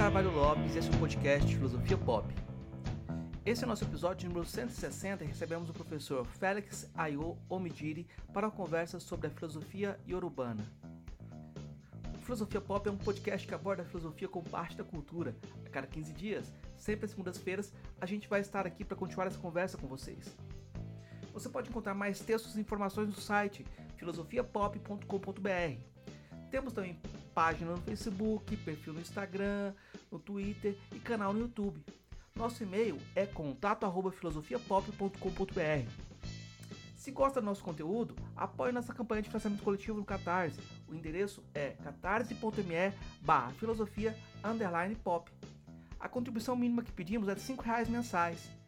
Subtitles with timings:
[0.00, 2.26] Carvalho Lopes e esse é o podcast Filosofia Pop.
[3.44, 8.46] Esse é o nosso episódio número 160 e recebemos o professor Félix Ayo Omidiri para
[8.46, 10.64] uma conversa sobre a filosofia iorubana.
[12.22, 15.36] Filosofia Pop é um podcast que aborda a filosofia como parte da cultura.
[15.66, 19.38] A cada 15 dias, sempre às segundas-feiras, a gente vai estar aqui para continuar essa
[19.38, 20.34] conversa com vocês.
[21.34, 23.66] Você pode encontrar mais textos e informações no site
[23.98, 25.90] filosofiapop.com.br.
[26.50, 26.98] Temos também
[27.34, 29.72] página no Facebook, perfil no Instagram,
[30.10, 31.82] no Twitter e canal no YouTube.
[32.34, 35.90] Nosso e-mail é contato@filosofiapop.com.br.
[36.94, 40.60] Se gosta do nosso conteúdo, apoie nossa campanha de financiamento coletivo no Catarse.
[40.86, 44.14] O endereço é catarse.me barra filosofia
[45.02, 45.32] pop.
[45.98, 48.59] A contribuição mínima que pedimos é de R$ reais mensais.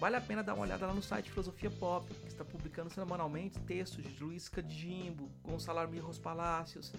[0.00, 3.58] Vale a pena dar uma olhada lá no site Filosofia Pop, que está publicando semanalmente
[3.60, 6.90] textos de Luiz Cadijimbo, Gonçalo Armirros Palácios.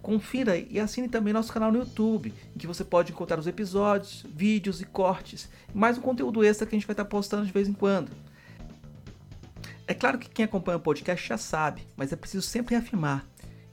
[0.00, 4.24] Confira e assine também nosso canal no YouTube, em que você pode encontrar os episódios,
[4.28, 7.50] vídeos e cortes, e mais um conteúdo extra que a gente vai estar postando de
[7.50, 8.12] vez em quando.
[9.88, 13.26] É claro que quem acompanha o podcast já sabe, mas é preciso sempre reafirmar.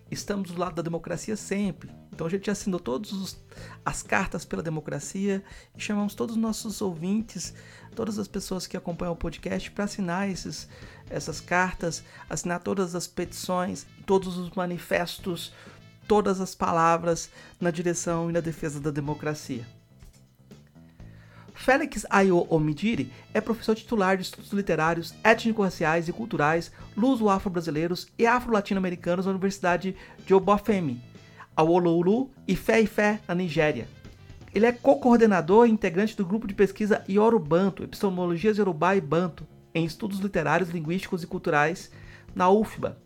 [0.10, 1.92] Estamos do lado da democracia sempre.
[2.14, 3.38] Então a gente assinou todas
[3.84, 5.44] as cartas pela democracia
[5.76, 7.56] e chamamos todos os nossos ouvintes,
[7.96, 10.70] todas as pessoas que acompanham o podcast para assinar esses,
[11.10, 15.52] essas cartas, assinar todas as petições, todos os manifestos,
[16.08, 19.66] todas as palavras na direção e na defesa da democracia.
[21.56, 29.26] Félix Ayo Omidiri é professor titular de estudos literários, étnico-raciais e culturais, luso-afro-brasileiros e afro-latino-americanos
[29.26, 31.02] na Universidade de Obafemi,
[31.56, 33.88] Awolowo e Fé e Fé, na Nigéria.
[34.54, 39.84] Ele é co-coordenador e integrante do grupo de pesquisa Yorubanto, Epistemologias Yorubá e Banto, em
[39.86, 41.92] estudos literários, linguísticos e culturais,
[42.36, 42.98] na UFBA.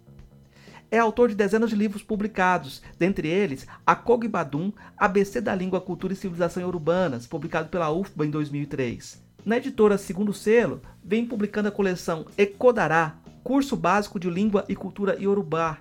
[0.89, 6.13] É autor de dezenas de livros publicados, dentre eles A Kogbadum, ABC da Língua, Cultura
[6.13, 9.21] e Civilização Urbanas, publicado pela UFBA em 2003.
[9.45, 15.17] Na editora Segundo Selo, vem publicando a coleção Ekodará, Curso Básico de Língua e Cultura
[15.21, 15.77] Yorubá.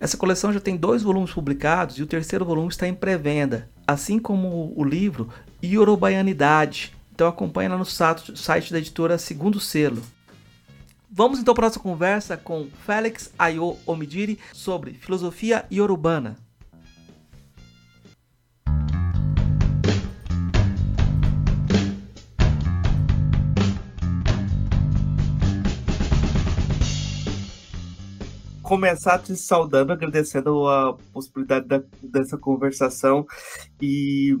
[0.00, 4.18] Essa coleção já tem dois volumes publicados e o terceiro volume está em pré-venda, assim
[4.18, 5.28] como o livro
[5.62, 6.94] Yorubaianidade.
[7.12, 10.02] Então acompanhe lá no site da editora Segundo Selo.
[11.10, 16.36] Vamos então para a nossa conversa com Félix Ayo Omidiri sobre filosofia iorubana.
[28.68, 33.26] Começar te saudando, agradecendo a possibilidade da, dessa conversação
[33.80, 34.36] e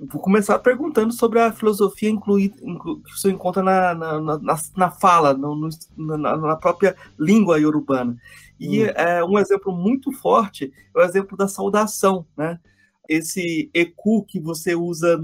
[0.00, 4.90] Vou começar perguntando sobre a filosofia incluída, inclu, que você encontra na, na, na, na
[4.92, 8.16] fala, no, no, na, na, própria língua iorubana.
[8.60, 8.86] E hum.
[8.94, 12.60] é, um exemplo muito forte é o exemplo da saudação, né?
[13.08, 15.18] Esse eku que você usa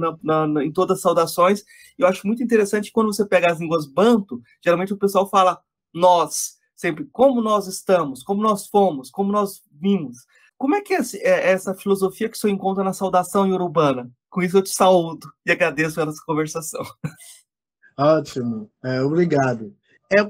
[0.65, 1.63] em todas as saudações.
[1.97, 5.61] Eu acho muito interessante quando você pega as línguas banto, geralmente o pessoal fala
[5.93, 10.19] nós, sempre como nós estamos, como nós fomos, como nós vimos.
[10.57, 14.11] Como é que é, é essa filosofia que você encontra na saudação iorubana?
[14.31, 16.83] Com isso eu te saúdo e agradeço pela conversação.
[17.99, 19.75] Ótimo, é, obrigado.
[20.11, 20.21] É,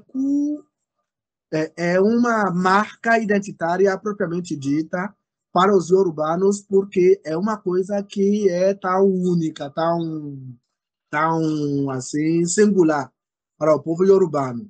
[1.52, 5.14] é, é uma marca identitária propriamente dita
[5.52, 10.36] para os urbanos, porque é uma coisa que é tão única, tão,
[11.08, 13.10] tão assim, singular
[13.56, 14.68] para o povo iorubano.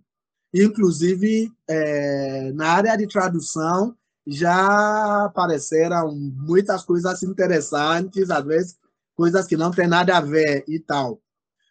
[0.54, 8.78] Inclusive, é, na área de tradução, já apareceram muitas coisas interessantes, às vezes
[9.16, 11.20] coisas que não tem nada a ver e tal.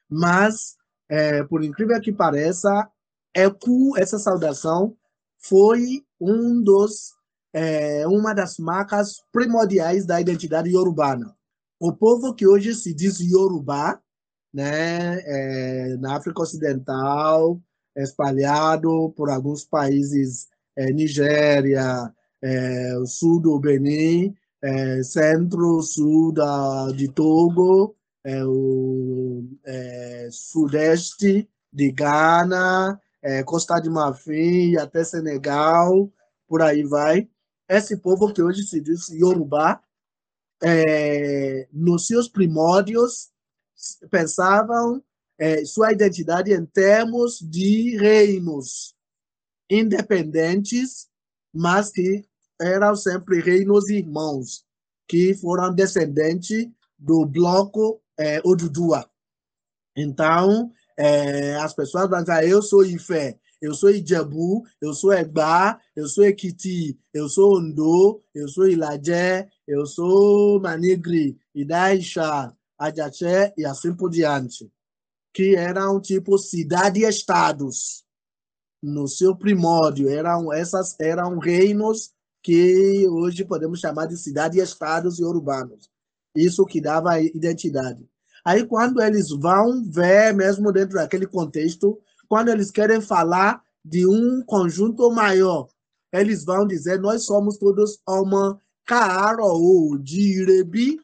[0.10, 0.76] Mas,
[1.08, 2.90] é, por incrível que pareça,
[3.34, 4.96] ECU, essa saudação,
[5.40, 7.14] foi um dos,
[7.54, 11.34] é, uma das marcas primordiais da identidade iorubana.
[11.80, 14.00] O povo que hoje se diz Yorubá,
[14.54, 17.60] né, é, na África Ocidental,
[17.96, 26.34] espalhado por alguns países, é, Nigéria, é, sul do Benin, é, centro-sul
[26.96, 29.44] de Togo, é, o
[30.32, 33.00] sudeste de Ghana,
[33.46, 36.10] Costa de Marfim, até Senegal,
[36.48, 37.28] por aí vai.
[37.70, 39.82] Esse povo que hoje se diz Yorubá,
[41.72, 43.30] nos seus primórdios,
[44.10, 45.02] pensavam
[45.44, 48.96] é, sua identidade em termos de reinos
[49.70, 51.10] independentes,
[51.54, 52.24] mas que
[52.62, 54.66] eram sempre reinos irmãos,
[55.06, 59.06] que foram descendentes do bloco é, Odudua.
[59.98, 65.78] Então, é, as pessoas vão dizer, eu sou Ifé, eu sou Ijebu, eu sou Egba,
[65.94, 73.66] eu sou Ekiti, eu sou Ondo, eu sou Ilajé, eu sou Manigri, Idaisha, Ajaché e
[73.66, 74.72] assim por diante,
[75.34, 78.04] que eram tipo cidade-estados
[78.82, 82.12] no seu primórdio, eram essas eram reinos
[82.44, 85.90] que hoje podemos chamar de cidade-estados e urbanos.
[86.36, 88.06] Isso que dava identidade.
[88.44, 91.98] Aí, quando eles vão ver, mesmo dentro daquele contexto,
[92.28, 95.70] quando eles querem falar de um conjunto maior,
[96.12, 101.00] eles vão dizer: nós somos todos uma Kaaro Direbi,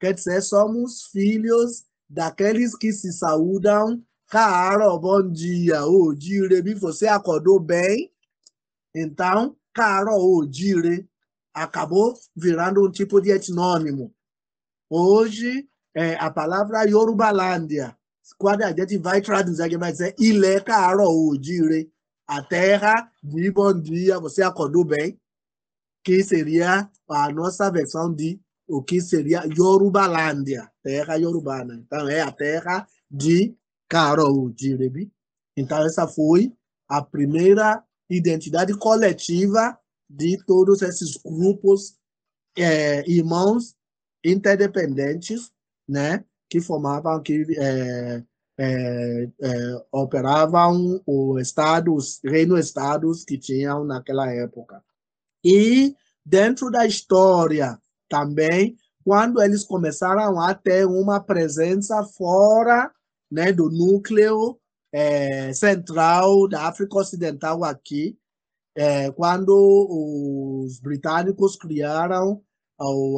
[0.00, 4.02] quer dizer, somos filhos daqueles que se saúdam.
[4.28, 5.84] Kaaro, bom dia.
[5.86, 8.12] O Direbi, você acordou bem?
[8.94, 11.08] Então, Kaaro Dire
[11.54, 14.14] acabou virando um tipo de etnônimo.
[14.88, 17.96] Hoje, é, a palavra Yorubalândia,
[18.38, 20.14] quando a gente vai traduzir, a gente vai dizer
[20.64, 21.90] Kaaro Dire,
[22.26, 25.18] a terra de bom dia, você acordou bem?
[26.04, 31.74] que seria a nossa versão de o que seria Yorubalândia, terra yorubana.
[31.74, 33.54] Então, é a terra de
[33.88, 35.12] Carol Jirebi.
[35.56, 36.52] Então, essa foi
[36.88, 39.78] a primeira identidade coletiva
[40.08, 41.96] de todos esses grupos
[42.56, 43.74] é, irmãos
[44.24, 45.50] interdependentes,
[45.88, 48.22] né, que formavam, que é,
[48.58, 54.82] é, é, operavam os estados, reino-estados que tinham naquela época.
[55.44, 57.80] E dentro da história
[58.12, 62.92] também, quando eles começaram a ter uma presença fora
[63.30, 64.58] né, do núcleo
[64.92, 68.18] é, central da África Ocidental aqui,
[68.76, 72.42] é, quando os britânicos criaram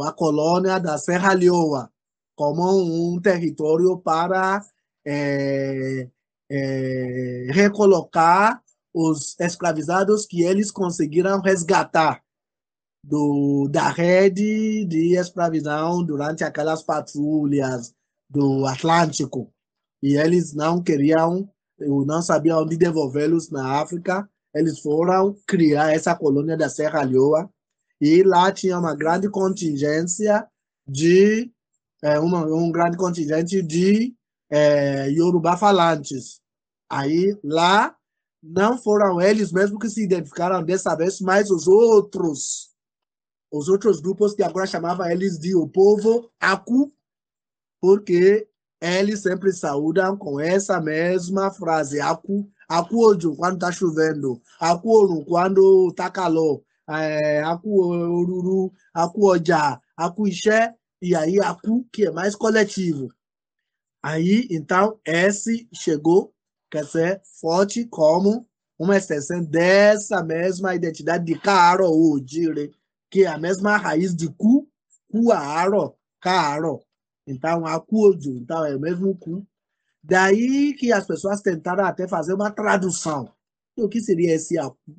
[0.07, 1.91] a colônia da Serra Leoa
[2.37, 4.65] como um território para
[5.05, 6.09] é,
[6.51, 8.63] é, recolocar
[8.93, 12.24] os escravizados que eles conseguiram resgatar
[13.07, 17.95] do, da rede de escravidão durante aquelas patrulhas
[18.29, 19.53] do Atlântico.
[20.03, 21.49] E eles não queriam,
[21.79, 24.29] não sabiam onde devolvê-los na África.
[24.55, 27.51] Eles foram criar essa colônia da Serra Leoa
[28.01, 30.47] e lá tinha uma grande contingência
[30.87, 31.51] de
[32.03, 34.15] é, uma, um grande contingente de
[34.51, 36.41] é, Yoruba falantes.
[36.91, 37.97] Aí lá
[38.43, 42.74] não foram eles mesmos que se identificaram dessa vez, mas os outros,
[43.57, 46.93] os outros grupos que agora chamavam eles de o povo Aku,
[47.81, 48.49] porque
[48.81, 56.11] eles sempre saúdam com essa mesma frase, Aku, Aku quando está chovendo, Aku quando está
[56.11, 63.09] calor, é, Aku Oruru, Aku Oja, Aku Ixé, e aí Aku, que é mais coletivo.
[64.03, 66.35] Aí, então, esse chegou
[66.69, 72.73] quer ser forte como uma extensão dessa mesma identidade de Caro ou Dire,
[73.15, 74.69] que é a mesma raiz de Ku,
[75.09, 76.81] Kuaro, Caro.
[77.25, 79.47] Então, acudo, então é o mesmo Ku.
[80.03, 83.33] Daí que as pessoas tentaram até fazer uma tradução.
[83.77, 84.97] O que seria esse Aku?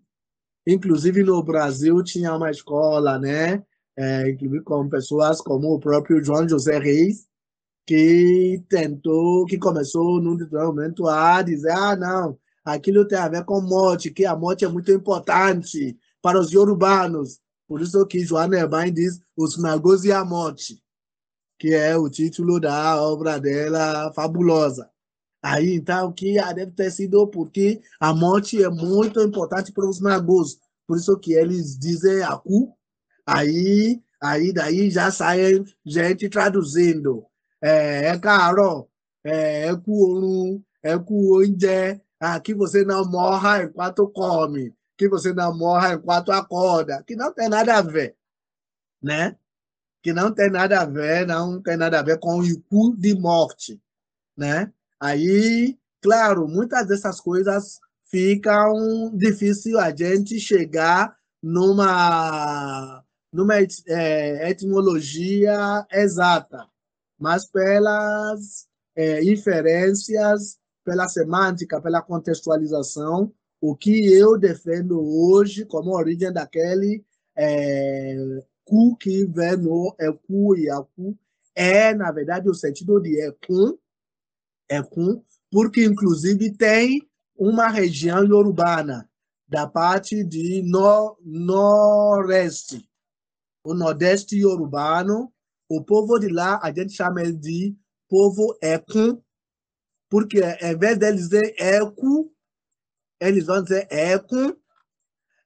[0.66, 3.62] Inclusive no Brasil tinha uma escola, né?
[3.98, 7.28] É, inclusive com pessoas como o próprio João José Reis,
[7.86, 13.60] que tentou, que começou num momento a dizer, ah, não, aquilo tem a ver com
[13.60, 17.44] morte, que a morte é muito importante para os yorubanos.
[17.68, 20.82] Por isso que Joana diz Os Magos e a Morte,
[21.60, 24.90] que é o título da obra dela fabulosa.
[25.42, 30.58] Aí, então, que deve ter sido porque a morte é muito importante para os magos.
[30.88, 32.74] Por isso que eles dizem Aku.
[33.26, 37.26] Aí, aí daí já sai gente traduzindo
[37.66, 38.88] é, é caro,
[39.24, 42.00] é, é cu é cu oúnjẹ,
[42.44, 47.50] que você não morra enquanto come, que você não morra enquanto acorda, que não tem
[47.50, 48.16] nada a ver,
[49.02, 49.36] né?
[50.02, 53.14] Que não tem nada a ver, não tem nada a ver com o cu de
[53.16, 53.82] morte,
[54.38, 54.72] né?
[55.00, 66.66] Aí, claro, muitas dessas coisas ficam difícil a gente chegar numa numa é, etimologia exata
[67.18, 76.32] mas pelas é, inferências, pela semântica, pela contextualização, o que eu defendo hoje como origem
[76.32, 77.04] daquele
[77.36, 78.16] é,
[78.64, 81.18] cu que vem no ecu e acu
[81.56, 83.78] é, na verdade, o sentido de ecum,
[84.70, 87.02] ecum, porque inclusive tem
[87.34, 89.10] uma região urbana
[89.48, 92.90] da parte de no, Nordeste,
[93.64, 95.32] o Nordeste urbano,
[95.70, 97.76] o povo de lá, a gente chama de
[98.10, 99.22] povo Ekun,
[100.10, 102.32] porque ao invés deles dizer Eku,
[103.20, 104.54] eles vão dizer Ekun.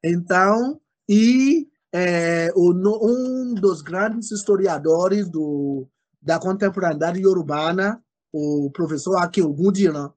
[0.03, 5.87] Então, e é, um dos grandes historiadores do,
[6.21, 10.11] da contemporaneidade urbana, o professor Akil Gudiran,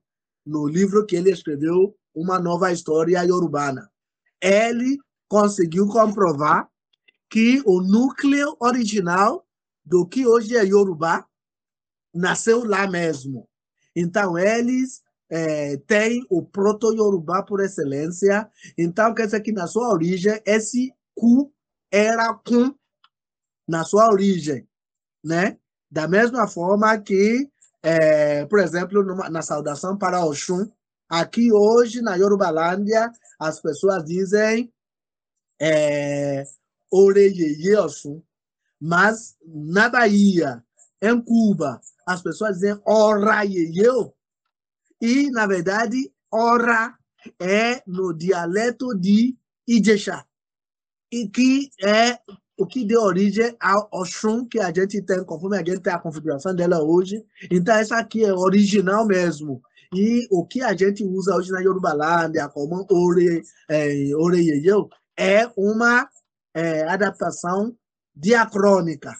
[0.45, 3.89] no livro que ele escreveu, Uma Nova História Urbana.
[4.41, 6.69] Ele conseguiu comprovar
[7.29, 9.45] que o núcleo original
[9.83, 11.25] do que hoje é Yorubá
[12.13, 13.49] nasceu lá mesmo.
[13.95, 15.01] Então, eles
[15.35, 18.47] é, têm o proto-Yorubá por excelência.
[18.77, 21.51] Então, quer dizer que na sua origem, esse cu
[21.91, 22.75] era com
[23.67, 24.67] na sua origem,
[25.23, 25.57] né?
[25.89, 27.49] Da mesma forma que,
[27.81, 30.69] é, por exemplo, numa, na saudação para Oxum,
[31.09, 34.71] aqui hoje na Yorubalândia, as pessoas dizem
[35.59, 36.43] é,
[36.91, 38.21] Oreyeye Oxum,
[38.79, 40.63] mas na Bahia,
[41.01, 44.13] em Cuba, as pessoas dizem Ora Yeyeu,
[45.03, 46.97] e, na verdade, Ora
[47.37, 49.35] é no dialeto de
[49.67, 50.25] Ijexá
[51.11, 52.17] e que é
[52.57, 55.99] o que deu origem ao Oxum que a gente tem, conforme a gente tem a
[55.99, 57.21] configuração dela hoje.
[57.51, 59.61] Então, essa aqui é original mesmo.
[59.93, 64.09] E o que a gente usa hoje na Yorubalândia, como Ore, é,
[65.17, 66.09] é uma
[66.53, 67.75] é, adaptação
[68.15, 69.11] diacrônica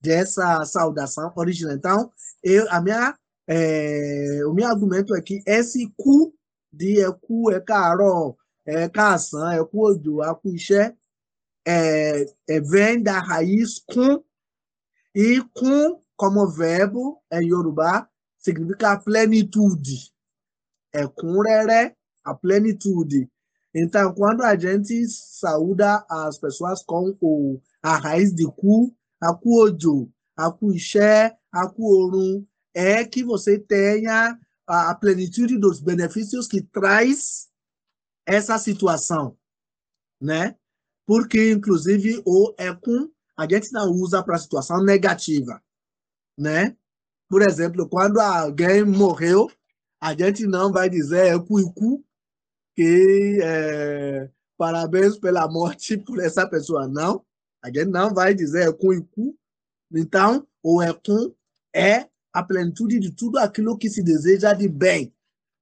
[0.00, 1.74] dessa saudação original.
[1.74, 2.10] Então,
[2.42, 3.14] eu, a minha,
[3.48, 6.34] é, o meu argumento é que esse cu
[6.70, 8.36] de é cu, é caro,
[8.66, 10.94] é caçã, é cu ojo, é cu ixé,
[11.66, 14.22] é, é, vem da raiz com,
[15.14, 18.06] e com, como verbo em Yorubá,
[18.38, 20.12] significa plenitude.
[20.92, 23.30] É rere, a plenitude.
[23.74, 29.62] Então, quando a gente saúda as pessoas com o, a raiz de cu, a cu
[29.62, 32.46] ojo, a cu ixé, a cu orun,
[32.78, 37.48] é que você tenha a, plenitude dos benefícios que traz
[38.26, 39.36] essa situação,
[40.20, 40.54] né?
[41.08, 45.62] porque, inclusive, o ECUM a gente não usa para situação negativa,
[46.38, 46.76] né?
[47.30, 49.50] Por exemplo, quando alguém morreu,
[49.98, 52.04] a gente não vai dizer ECU
[52.76, 57.24] que é, parabéns pela morte por essa pessoa, não.
[57.62, 58.92] A gente não vai dizer ECU
[59.90, 61.32] Então, o ECUM
[61.74, 62.06] é
[62.38, 65.12] a plenitude de tudo aquilo que se deseja de bem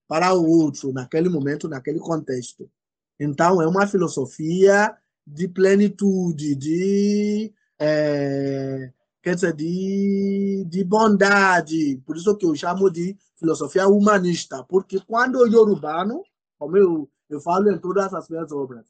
[0.06, 2.70] para o outro, naquele momento, naquele contexto.
[3.18, 4.94] Então, é uma filosofia
[5.26, 8.92] de plenitude, de, é,
[9.22, 12.00] quer dizer, de, de bondade.
[12.04, 16.22] Por isso que eu chamo de filosofia humanista, porque quando o Yorubano,
[16.58, 18.84] como eu, eu falo em todas as minhas obras,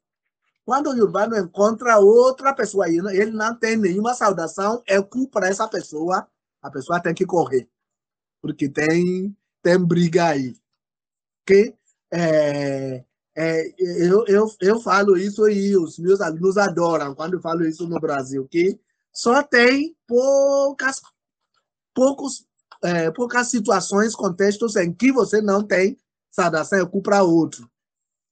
[0.64, 6.26] quando o Yorubano encontra outra pessoa ele não tem nenhuma saudação, é culpa essa pessoa,
[6.60, 7.68] a pessoa tem que correr,
[8.46, 10.54] porque tem, tem briga aí.
[11.44, 11.74] Que
[12.12, 13.04] é,
[13.36, 17.88] é, eu, eu, eu falo isso e os meus alunos adoram quando eu falo isso
[17.88, 18.78] no Brasil, que
[19.12, 21.02] só tem poucas,
[21.92, 22.46] poucos,
[22.84, 25.98] é, poucas situações, contextos em que você não tem
[26.30, 27.68] saudação é para outro.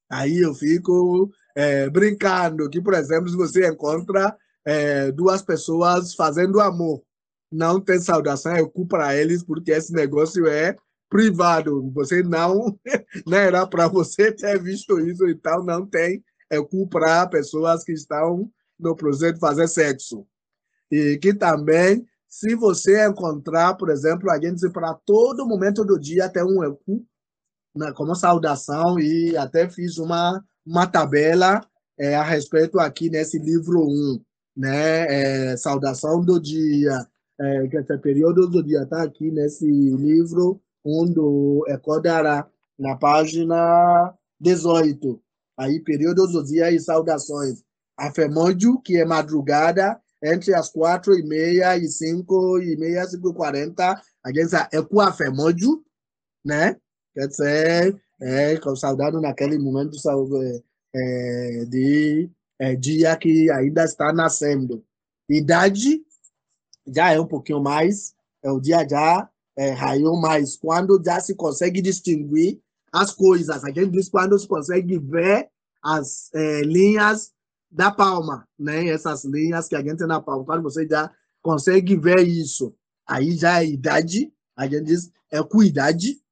[0.08, 6.60] Aí eu fico é, brincando que, por exemplo, se você encontra é, duas pessoas fazendo
[6.60, 7.02] amor,
[7.50, 10.76] não tem saudação é para eles, porque esse negócio é
[11.08, 11.90] privado.
[11.92, 12.78] Você não,
[13.26, 16.58] não era para você ter visto isso e tal, não tem é
[16.88, 20.26] para pessoas que estão no processo de fazer sexo.
[20.90, 26.28] E que também, se você encontrar, por exemplo, a gente para todo momento do dia
[26.28, 27.04] tem um ECU
[27.74, 31.60] né, como saudação e até fiz uma, uma tabela
[31.98, 34.20] é, a respeito aqui nesse livro 1,
[34.56, 35.52] né?
[35.52, 37.06] É, saudação do dia,
[37.40, 42.48] é, que é período do dia está aqui nesse livro do Ecodará,
[42.78, 45.20] na página 18.
[45.56, 47.62] Aí, períodos dos dias e saudações.
[47.96, 53.34] Afemôndio, que é madrugada, entre as quatro e meia e cinco e meia, cinco e
[53.34, 55.84] quarenta, a gente é com afemôndio,
[56.44, 56.76] né?
[57.14, 59.96] Quer dizer, é, saudado naquele momento
[60.42, 60.62] é,
[60.94, 64.84] é, de é, dia que ainda está nascendo.
[65.28, 66.02] Idade
[66.86, 71.34] já é um pouquinho mais, é o dia já é, raiou mais, quando já se
[71.34, 72.60] consegue distinguir
[72.92, 73.64] as coisas.
[73.64, 75.48] A gente diz quando se consegue ver
[75.82, 77.32] as é, linhas
[77.70, 78.86] da palma, né?
[78.88, 80.44] Essas linhas que a gente tem na palma.
[80.44, 81.10] Quando você já
[81.42, 82.74] consegue ver isso,
[83.06, 86.22] aí já é idade, a gente diz é cuidade.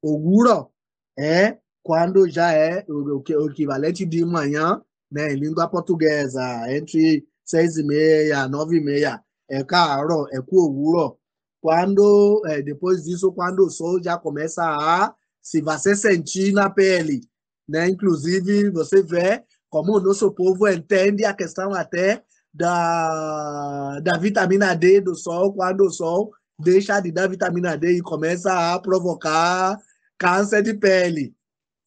[0.00, 0.70] Oguro
[1.18, 4.80] é quando já é o, o equivalente de manhã,
[5.10, 5.32] né?
[5.32, 6.42] Em língua portuguesa,
[6.72, 9.22] entre seis e meia, nove e meia.
[9.48, 11.18] É caro, é oguro.
[11.60, 17.22] Quando, depois disso, quando o sol já começa a se você sentir na pele,
[17.68, 17.88] né?
[17.88, 25.00] Inclusive, você vê como o nosso povo entende a questão até da, da vitamina D
[25.00, 29.78] do sol, quando o sol deixa de dar vitamina D e começa a provocar
[30.18, 31.34] câncer de pele.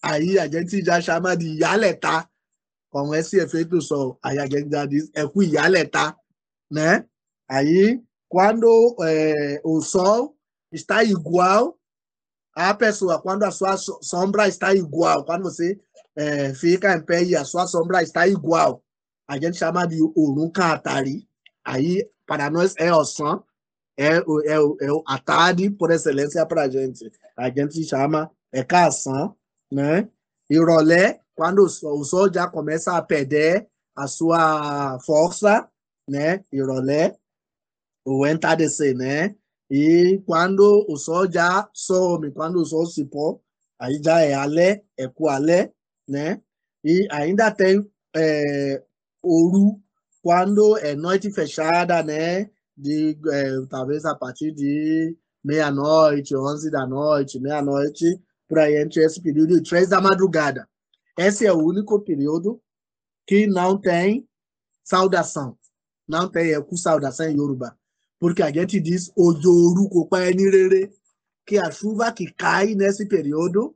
[0.02, 2.28] Aí a gente já chama de yaleta,
[2.90, 4.18] com esse efeito do sol.
[4.24, 6.16] Aí a gente já diz é com yaleta,
[6.70, 7.06] né?
[7.52, 10.38] Aí, quando é, o sol
[10.72, 11.78] está igual
[12.56, 15.78] à pessoa, quando a sua sombra está igual, quando você
[16.16, 18.82] é, fica em pé e a sua sombra está igual,
[19.28, 21.28] a gente chama de Urunca Atari.
[21.66, 23.44] Aí, para nós, é o som,
[23.98, 27.12] é, o, é, o, é o Atari por excelência para a gente.
[27.36, 29.36] A gente chama, é cação,
[29.70, 30.08] né?
[30.50, 35.70] E rolê, quando o sol já começa a perder a sua força,
[36.08, 36.46] né?
[36.50, 37.14] E rolê,
[38.06, 39.36] o entardecer, né?
[39.70, 43.38] E quando o sol já some, quando o sol se põe,
[43.80, 45.74] aí já é alé, é coalé,
[46.08, 46.42] né?
[46.84, 48.84] E ainda tem é,
[50.22, 52.50] quando é noite fechada, né?
[52.76, 59.22] De, é, talvez a partir de meia-noite, onze da noite, meia-noite, por aí entre esse
[59.22, 60.68] período e três da madrugada.
[61.18, 62.62] Esse é o único período
[63.28, 64.28] que não tem
[64.84, 65.58] saudação.
[66.08, 67.78] Não tem é, com saudação em Yoruba
[68.22, 70.94] porque a gente diz ojoru rere,
[71.44, 73.76] que a chuva que cai nesse período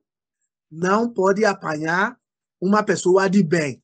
[0.71, 2.15] não pode apanhar
[2.61, 3.81] uma pessoa de bem,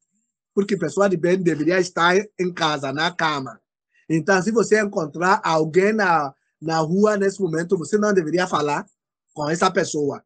[0.53, 3.59] porque pessoa de bem deveria estar em casa, na cama.
[4.07, 8.85] Então, se você encontrar alguém na, na rua nesse momento, você não deveria falar
[9.33, 10.23] com essa pessoa,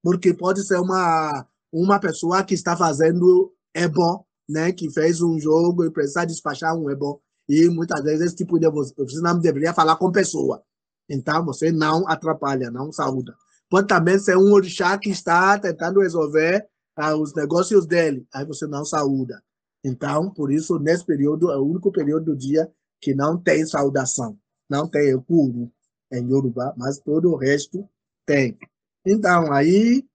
[0.00, 5.84] porque pode ser uma, uma pessoa que está fazendo ebo, né, que fez um jogo
[5.84, 7.23] e precisa despachar um ebo.
[7.48, 10.62] E muitas vezes esse tipo de você não deveria falar com pessoa.
[11.08, 13.34] Então você não atrapalha, não saúda.
[13.68, 18.66] Pode também ser um orixá que está tentando resolver ah, os negócios dele, aí você
[18.66, 19.42] não saúda.
[19.82, 24.38] Então, por isso, nesse período, é o único período do dia que não tem saudação,
[24.68, 25.70] não tem ekuru
[26.10, 27.86] em Yoruba, mas todo o resto
[28.24, 28.56] tem.
[29.04, 30.06] Então, aí,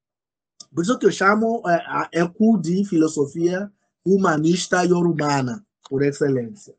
[0.74, 3.72] por isso que eu chamo é, a Eku de filosofia
[4.04, 6.74] humanista yorubana, por excelência.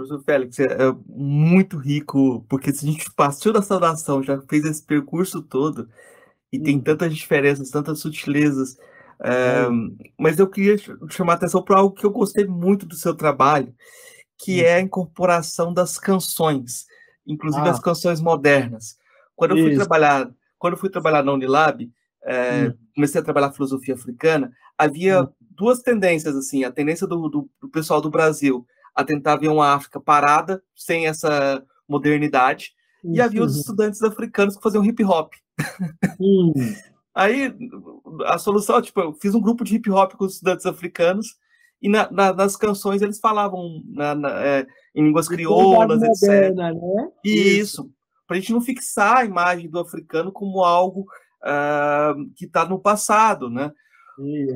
[0.00, 4.64] Professor Félix, é, é muito rico, porque se a gente passou da saudação, já fez
[4.64, 5.88] esse percurso todo,
[6.50, 6.82] e tem uhum.
[6.82, 8.78] tantas diferenças, tantas sutilezas.
[9.22, 9.66] É,
[10.18, 10.76] mas eu queria
[11.10, 13.74] chamar a atenção para algo que eu gostei muito do seu trabalho,
[14.38, 16.86] que é a incorporação das canções,
[17.26, 17.72] inclusive ah.
[17.72, 18.96] as canções modernas.
[19.36, 21.90] Quando eu fui trabalhar, quando fui trabalhar na Unilab,
[22.24, 22.74] é, hum.
[22.94, 25.28] comecei a trabalhar filosofia africana, havia hum.
[25.50, 29.74] duas tendências assim, a tendência do, do, do pessoal do Brasil a tentar ver uma
[29.74, 32.72] África parada, sem essa modernidade,
[33.04, 33.14] uhum.
[33.14, 35.32] e havia os estudantes africanos que faziam hip hop.
[36.18, 36.52] Uhum.
[37.14, 37.54] Aí
[38.26, 41.36] a solução, tipo, eu fiz um grupo de hip hop com os estudantes africanos,
[41.82, 44.12] e na, na, nas canções eles falavam na,
[44.44, 46.28] é, em línguas crioulas, etc.
[46.28, 47.10] Moderna, né?
[47.24, 47.90] Isso, Isso.
[48.26, 51.06] para a gente não fixar a imagem do africano como algo
[51.42, 53.72] uh, que está no passado, né?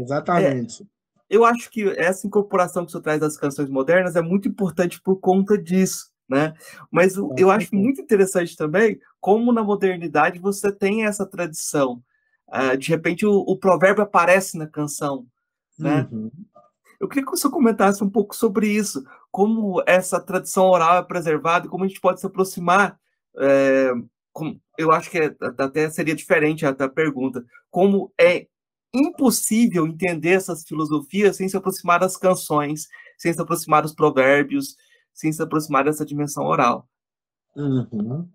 [0.02, 0.82] exatamente.
[0.82, 0.86] É,
[1.34, 5.16] eu acho que essa incorporação que você traz das canções modernas é muito importante por
[5.16, 6.54] conta disso, né?
[6.92, 12.00] Mas eu acho muito interessante também como na modernidade você tem essa tradição.
[12.48, 15.26] Uh, de repente o, o, provérbio aparece na canção,
[15.76, 16.08] né?
[16.12, 16.30] Uhum.
[17.00, 21.68] Eu queria que você comentasse um pouco sobre isso, como essa tradição oral é preservada
[21.68, 22.96] como a gente pode se aproximar.
[23.38, 23.90] É,
[24.78, 27.44] eu acho que é, até seria diferente a, a pergunta.
[27.70, 28.46] Como é
[28.94, 32.86] impossível entender essas filosofias sem se aproximar das canções,
[33.18, 34.76] sem se aproximar dos provérbios,
[35.12, 36.88] sem se aproximar dessa dimensão oral.
[37.56, 38.28] Uhum.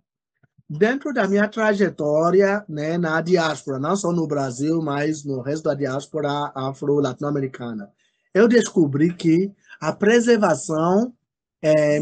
[0.69, 5.73] Dentro da minha trajetória né, na diáspora, não só no Brasil, mas no resto da
[5.73, 7.91] diáspora afro-latino-americana,
[8.33, 11.13] eu descobri que a preservação
[11.61, 11.99] é,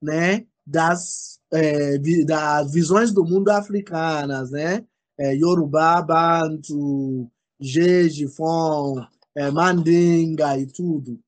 [0.00, 4.84] né, das, é, das visões do mundo africanas, né,
[5.18, 11.18] é, Yorubá, Bantu, Jeje, Fon, é, Mandinga e tudo,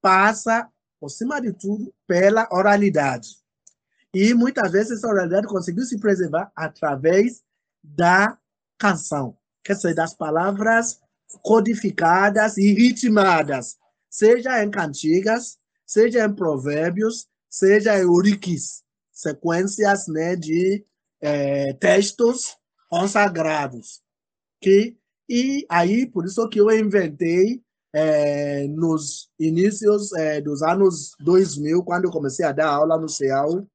[0.00, 0.68] passa,
[1.00, 3.28] por cima de tudo, pela oralidade.
[4.14, 7.42] E muitas vezes essa oralidade conseguiu se preservar através
[7.82, 8.38] da
[8.78, 11.00] canção, quer dizer, das palavras
[11.42, 13.76] codificadas e ritmadas,
[14.08, 20.84] seja em cantigas, seja em provérbios, seja em uriquis, sequências né, de
[21.20, 22.56] é, textos
[22.88, 24.00] consagrados.
[24.60, 24.96] Que,
[25.28, 27.62] e aí, por isso que eu inventei
[27.94, 33.66] é, nos inícios é, dos anos 2000, quando eu comecei a dar aula no CEAL,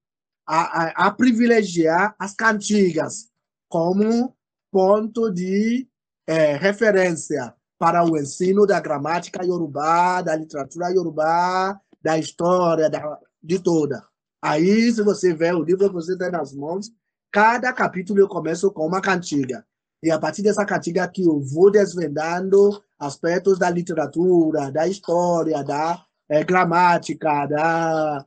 [0.46, 3.30] a, a, a privilegiar as cantigas
[3.70, 4.36] como
[4.72, 5.88] ponto de
[6.28, 13.60] é, referência para o ensino da gramática iorubá, da literatura iorubá, da história, da, de
[13.60, 14.06] toda.
[14.42, 16.92] Aí, se você vê o livro que você tem nas mãos,
[17.32, 19.66] cada capítulo eu começo com uma cantiga.
[20.04, 26.04] E a partir dessa cantiga aqui eu vou desvendando aspectos da literatura, da história, da
[26.28, 28.26] é, gramática, da,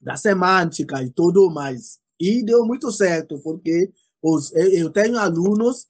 [0.00, 1.98] da semântica e tudo mais.
[2.18, 3.90] E deu muito certo, porque
[4.22, 5.86] os, eu tenho alunos,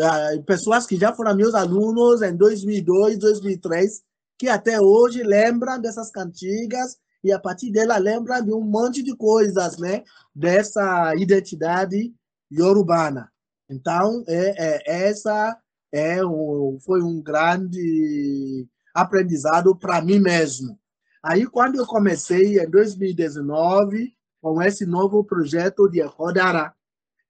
[0.00, 4.02] uh, pessoas que já foram meus alunos em 2002, 2003,
[4.36, 9.14] que até hoje lembram dessas cantigas e a partir dela lembram de um monte de
[9.16, 10.04] coisas, né?
[10.34, 12.14] Dessa identidade
[12.50, 13.30] iorubana.
[13.68, 15.58] Então, é, é, essa
[15.92, 20.78] é um, foi um grande aprendizado para mim mesmo.
[21.22, 26.72] Aí, quando eu comecei em 2019 com esse novo projeto de Rodara,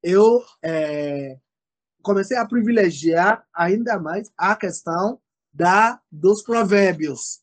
[0.03, 1.39] eu é,
[2.03, 5.19] comecei a privilegiar ainda mais a questão
[5.53, 7.41] da dos provérbios,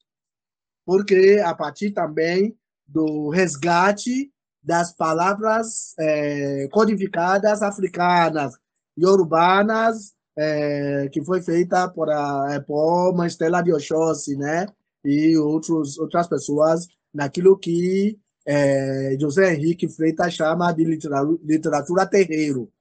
[0.86, 2.56] porque a partir também
[2.88, 4.32] do resgate
[4.64, 8.54] das palavras é, codificadas africanas,
[8.98, 14.68] urbanas, é, que foi feita por, a, por uma Estela de Oxóssi, né?
[15.04, 22.72] E outros, outras pessoas naquilo que é, José Henrique Freitas chama de literatura, literatura terreiro.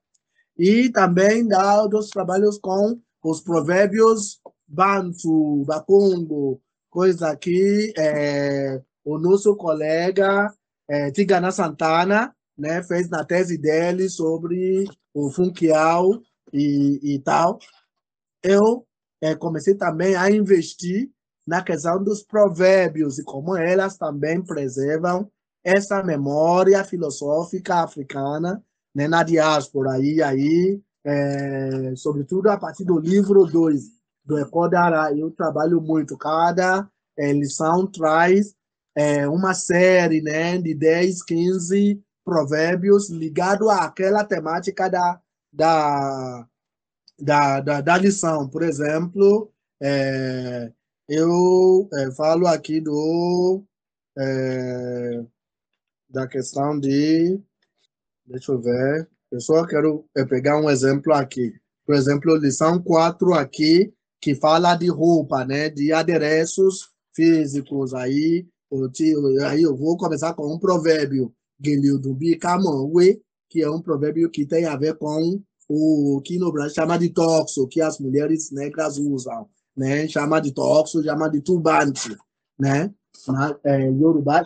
[0.57, 6.61] E também dá outros trabalhos com os provérbios Bantu, Bakongo,
[6.95, 10.49] coisa que é, o nosso colega
[10.87, 16.09] é, Tigana Santana né, fez na tese dele sobre o Funkial
[16.53, 17.59] e, e tal.
[18.41, 18.87] Eu
[19.19, 21.11] é, comecei também a investir
[21.45, 25.29] na questão dos provérbios e como elas também preservam
[25.65, 28.63] essa memória filosófica africana
[28.95, 29.99] né, na diáspora.
[29.99, 33.94] E aí, é, sobretudo a partir do livro 2
[34.25, 36.17] do Ecodara, eu trabalho muito.
[36.17, 38.55] Cada é, lição traz
[38.95, 45.21] é, uma série né, de 10, 15 provérbios ligado àquela temática da,
[45.53, 46.47] da,
[47.19, 48.49] da, da, da lição.
[48.49, 50.71] Por exemplo, é,
[51.07, 53.63] eu falo aqui do
[56.09, 57.37] da questão de
[58.25, 61.53] deixa eu ver eu só quero pegar um exemplo aqui
[61.85, 67.93] por exemplo lição 4 aqui que fala de roupa, né, de adereços físicos.
[67.93, 68.45] Aí,
[69.47, 74.65] aí eu vou começar com um provérbio, Gelildubi Kamanwe, que é um provérbio que tem
[74.65, 79.47] a ver com o que no Brasil chama de toxo, que as mulheres negras usam,
[79.75, 80.07] né?
[80.07, 82.15] Chama de toxo, chama de turbante,
[82.59, 82.93] né?
[83.27, 83.89] Na é,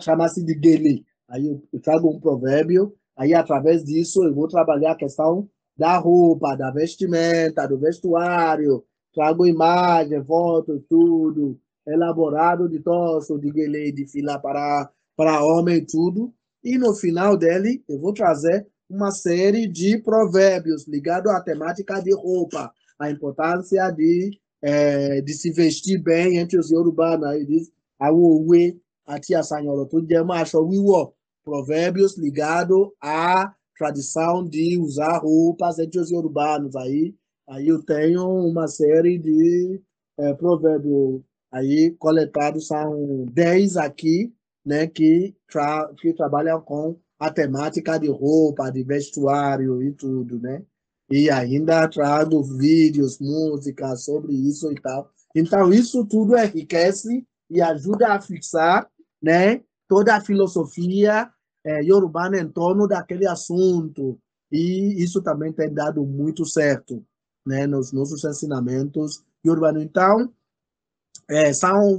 [0.00, 1.04] chama-se de geli.
[1.28, 5.96] Aí eu, eu trago um provérbio, aí através disso eu vou trabalhar a questão da
[5.98, 8.84] roupa, da vestimenta, do vestuário,
[9.20, 16.32] trago imagem, foto, tudo, elaborado de torso, de guelê, de fila para, para homem, tudo.
[16.64, 22.14] E no final dele, eu vou trazer uma série de provérbios ligados à temática de
[22.14, 24.30] roupa, a importância de,
[24.62, 27.26] é, de se vestir bem entre os urbanos.
[27.26, 27.70] Aí diz,
[29.36, 31.12] asanholo, tudo é macho, wiwo.
[31.44, 37.14] Provérbios ligados à tradição de usar roupas entre os urbanos aí,
[37.50, 39.82] Aí eu tenho uma série de
[40.16, 44.32] é, provérbios aí coletados, são 10 aqui,
[44.64, 50.62] né, que, tra que trabalham com a temática de roupa, de vestuário e tudo, né?
[51.10, 55.10] E ainda trago vídeos, músicas sobre isso e tal.
[55.34, 58.88] Então, isso tudo enriquece e ajuda a fixar
[59.20, 61.28] né, toda a filosofia
[61.64, 64.20] é, iorubana em torno daquele assunto.
[64.52, 67.04] E isso também tem dado muito certo
[67.50, 69.82] né, nos nossos ensinamentos urbanos.
[69.82, 70.32] Então,
[71.28, 71.98] é, são,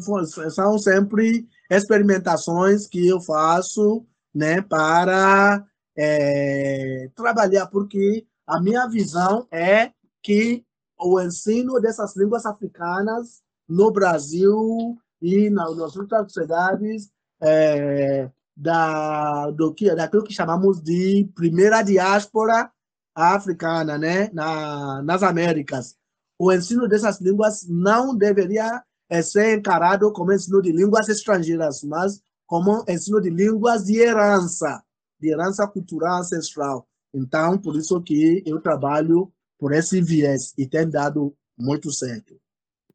[0.50, 9.92] são sempre experimentações que eu faço né, para é, trabalhar, porque a minha visão é
[10.24, 10.66] que
[10.98, 17.10] o ensino dessas línguas africanas no Brasil e nas outras sociedades
[17.42, 22.72] é, da, do que, daquilo que chamamos de primeira diáspora
[23.16, 25.96] africana, né, na, nas Américas.
[26.40, 32.22] O ensino dessas línguas não deveria é, ser encarado como ensino de línguas estrangeiras, mas
[32.46, 34.84] como ensino de línguas de herança,
[35.20, 36.88] de herança cultural ancestral.
[37.14, 42.36] Então, por isso que eu trabalho por esse viés e tem dado muito certo.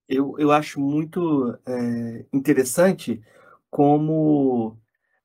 [0.09, 3.23] Eu, eu acho muito é, interessante
[3.71, 4.77] como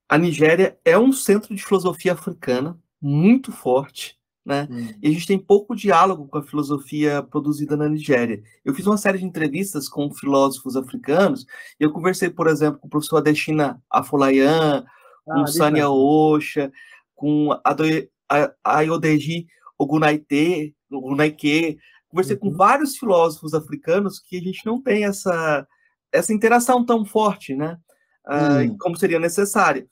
[0.08, 4.68] a Nigéria é um centro de filosofia africana muito forte, né?
[4.70, 4.94] Hum.
[5.02, 8.42] E a gente tem pouco diálogo com a filosofia produzida na Nigéria.
[8.66, 11.46] Eu fiz uma série de entrevistas com filósofos africanos,
[11.80, 14.84] e eu conversei, por exemplo, com o professor Adesina Afolayan,
[15.24, 16.72] com ah, Sania Osha,
[17.16, 17.50] com
[18.64, 21.78] Ayodeji Ogunaite, Ogunaike,
[22.10, 22.52] conversei uhum.
[22.52, 25.68] com vários filósofos africanos que a gente não tem essa,
[26.12, 27.78] essa interação tão forte, né?
[28.28, 29.88] Uh, como seria necessário.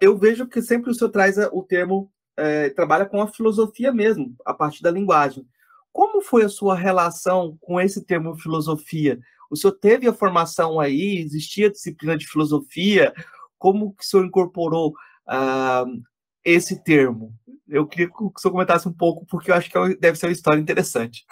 [0.00, 4.34] Eu vejo que sempre o senhor traz o termo é, trabalha com a filosofia mesmo,
[4.44, 5.46] a partir da linguagem.
[5.92, 9.18] Como foi a sua relação com esse termo filosofia?
[9.50, 11.18] O senhor teve a formação aí?
[11.18, 13.12] Existia a disciplina de filosofia?
[13.58, 16.02] Como que o senhor incorporou uh,
[16.44, 17.34] esse termo?
[17.68, 20.26] Eu queria que o senhor comentasse um pouco, porque eu acho que é deve ser
[20.26, 21.24] uma história interessante.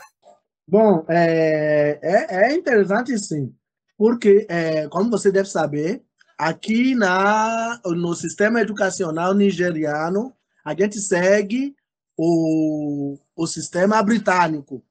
[0.66, 3.54] Bom, é, é, é interessante sim,
[3.96, 6.02] porque, é, como você deve saber,
[6.36, 10.35] aqui na, no sistema educacional nigeriano,
[10.66, 11.76] a gente segue
[12.18, 14.82] o, o sistema britânico,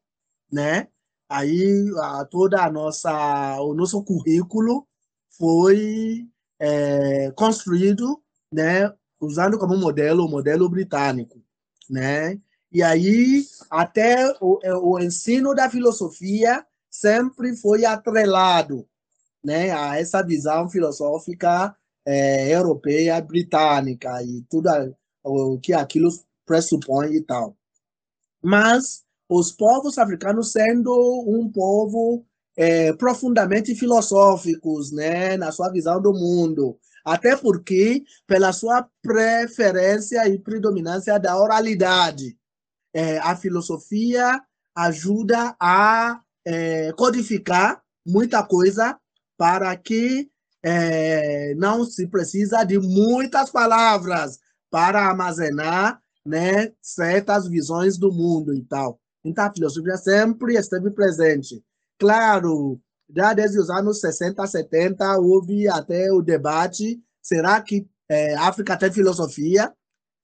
[0.49, 0.87] né?
[1.27, 4.87] Aí a, toda a nossa o nosso currículo
[5.37, 8.89] foi é, construído, né?
[9.19, 11.43] Usando como modelo o modelo britânico,
[11.89, 12.39] né?
[12.71, 18.87] E aí até o, é, o ensino da filosofia sempre foi atrelado,
[19.43, 19.71] né?
[19.71, 24.69] A essa visão filosófica é, europeia, britânica e tudo
[25.25, 26.09] o que aquilo
[26.45, 27.57] pressupõe e tal.
[28.41, 30.93] Mas os povos africanos sendo
[31.27, 32.23] um povo
[32.55, 40.39] é, profundamente filosóficos, né, na sua visão do mundo, até porque pela sua preferência e
[40.39, 42.37] predominância da oralidade,
[42.93, 44.41] é, a filosofia
[44.75, 48.97] ajuda a é, codificar muita coisa
[49.37, 50.29] para que
[50.63, 58.63] é, não se precisa de muitas palavras para armazenar né, certas visões do mundo e
[58.63, 58.99] tal.
[59.23, 61.63] Então, a filosofia sempre esteve presente.
[61.99, 68.77] Claro, já desde os anos 60, 70, houve até o debate: será que é, África
[68.77, 69.73] tem filosofia?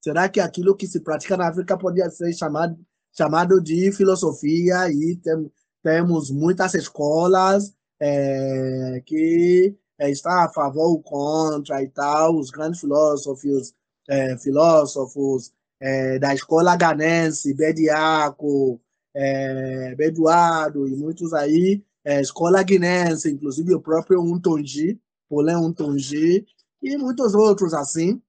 [0.02, 2.76] Será que aquilo que se pratica na África poderia ser chamado,
[3.16, 4.90] chamado de filosofia?
[4.90, 5.50] E tem,
[5.82, 12.80] temos muitas escolas é, que é, estão a favor ou contra e tal, os grandes
[12.80, 13.72] filósofos
[14.08, 18.80] é, filósofos é, da escola ganense, Bediaco,
[19.14, 26.46] é, Beduardo e muitos aí, é, escola guinense, inclusive o próprio Untonji, Paulin Untonji,
[26.82, 28.20] e muitos outros assim,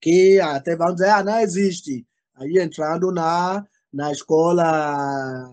[0.00, 2.06] que até vão dizer, ah, não existe.
[2.34, 5.48] Aí entrando na, na escola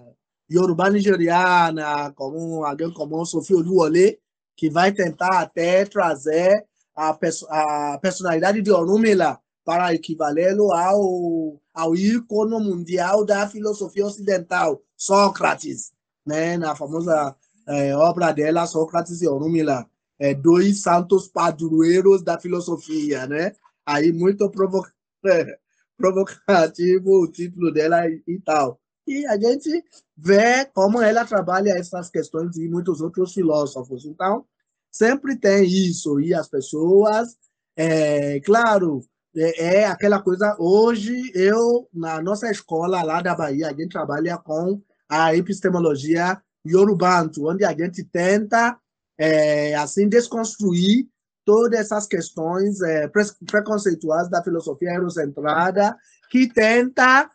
[0.52, 4.20] Yorubá nigeriana, como alguém como o Sofia Oluwole,
[4.56, 7.18] que vai tentar até trazer a,
[7.50, 15.92] a personalidade de Orunmila para equivalê-lo ao, ao ícone mundial da filosofia ocidental, Sócrates,
[16.26, 16.58] né?
[16.58, 17.36] na famosa
[17.68, 19.86] é, obra dela, Sócrates e Orunmila,
[20.20, 23.56] é, dois santos padroeiros da filosofia, né?
[23.86, 24.86] Aí muito provo
[25.98, 28.80] provocativo o título dela e, e tal.
[29.08, 29.84] E a gente
[30.16, 34.06] vê como ela trabalha essas questões e muitos outros filósofos.
[34.06, 34.46] Então,
[34.92, 37.36] sempre tem isso, e as pessoas,
[37.76, 39.02] é, claro,
[39.36, 40.56] é, é, aquela coisa.
[40.60, 47.48] Hoje, eu, na nossa escola lá da Bahia, a gente trabalha com a epistemologia Yorubanto,
[47.50, 48.78] onde a gente tenta,
[49.18, 51.08] é, assim, desconstruir
[51.46, 53.10] todas essas questões é,
[53.48, 55.96] preconceituais da filosofia eurocentrada,
[56.30, 57.30] que tenta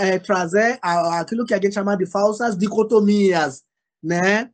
[0.00, 3.62] é, trazer aquilo que a gente chama de falsas dicotomias,
[4.02, 4.50] né?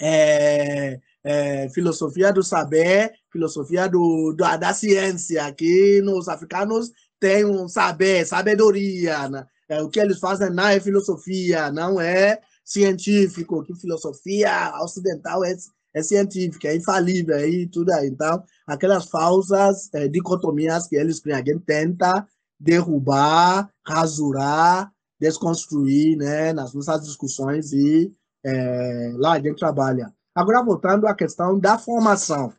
[0.00, 7.66] É, é, filosofia do saber, filosofia do, do, da ciência, que nos africanos tem um
[7.66, 9.28] saber, sabedoria.
[9.28, 9.44] Né?
[9.68, 15.56] É, o que eles fazem não é filosofia, não é científico, que filosofia ocidental é,
[15.92, 18.06] é científica, é infalível e tudo aí.
[18.06, 22.24] Então, aquelas falsas é, dicotomias que eles criam, alguém tenta
[22.58, 30.14] derrubar, rasurar, desconstruir né, nas nossas discussões e é, lá a gente trabalha.
[30.36, 32.52] Agora, voltando à questão da formação.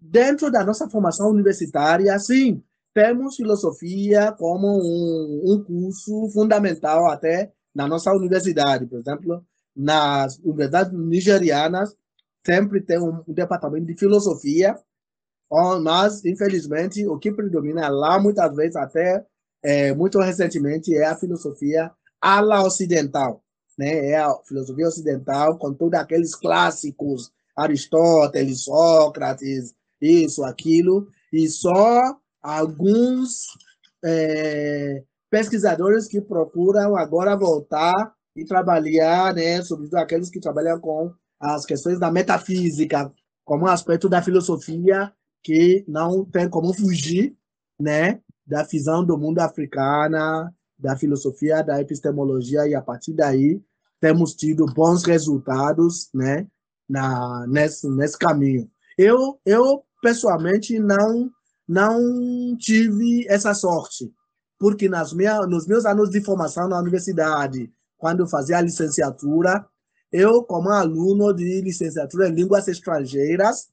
[0.00, 2.62] Dentro da nossa formação universitária, sim,
[2.94, 8.86] temos filosofia como um, um curso fundamental até na nossa universidade.
[8.86, 11.92] Por exemplo, nas universidades nigerianas,
[12.46, 14.78] sempre tem um, um departamento de filosofia,
[15.82, 19.26] mas, infelizmente, o que predomina lá, muitas vezes, até
[19.60, 23.42] é, muito recentemente, é a filosofia ala ocidental
[23.78, 24.10] né?
[24.10, 33.46] É a filosofia ocidental com todos aqueles clássicos, Aristóteles, Sócrates, isso, aquilo, e só alguns
[34.04, 41.66] é, pesquisadores que procuram agora voltar e trabalhar, né, sobretudo aqueles que trabalham com as
[41.66, 43.12] questões da metafísica,
[43.44, 45.12] como um aspecto da filosofia
[45.42, 47.36] que não tem como fugir,
[47.78, 53.60] né, da visão do mundo africana, da filosofia, da epistemologia e a partir daí
[54.00, 56.46] temos tido bons resultados, né,
[56.88, 58.70] na nesse nesse caminho.
[58.96, 61.30] Eu eu pessoalmente não
[61.68, 64.10] não tive essa sorte,
[64.58, 69.66] porque nas minha, nos meus anos de formação na universidade, quando eu fazia a licenciatura,
[70.10, 73.68] eu, como aluno de licenciatura em línguas estrangeiras,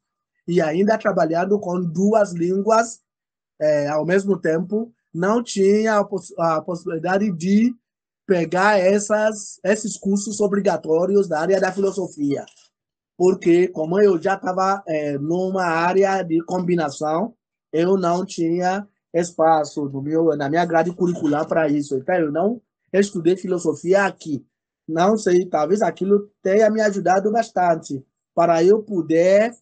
[0.47, 2.99] e ainda trabalhando com duas línguas
[3.59, 7.73] é, ao mesmo tempo, não tinha a, poss a, possibilidade de
[8.25, 12.45] pegar essas, esses cursos obrigatórios da área da filosofia.
[13.17, 17.33] Porque, como eu já estava é, numa área de combinação,
[17.71, 21.95] eu não tinha espaço no meu, na minha grade curricular para isso.
[21.95, 22.61] Então, eu não
[22.91, 24.45] estudei filosofia aqui.
[24.87, 29.55] Não sei, talvez aquilo tenha me ajudado bastante para eu poder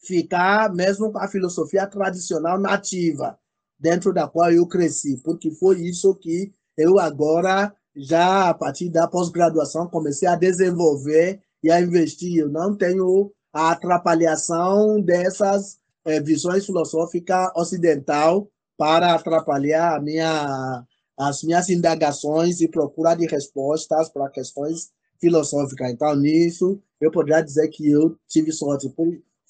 [0.00, 3.38] ficar mesmo com a filosofia tradicional nativa,
[3.78, 9.08] dentro da qual eu cresci, porque foi isso que eu agora, já a partir da
[9.08, 12.38] pós-graduação, comecei a desenvolver e a investir.
[12.38, 20.84] Eu não tenho a atrapalhação dessas é, visões filosóficas ocidental para atrapalhar minha,
[21.18, 25.90] as minhas indagações e procura de respostas para questões filosóficas.
[25.90, 28.92] Então, nisso, eu poderia dizer que eu tive sorte.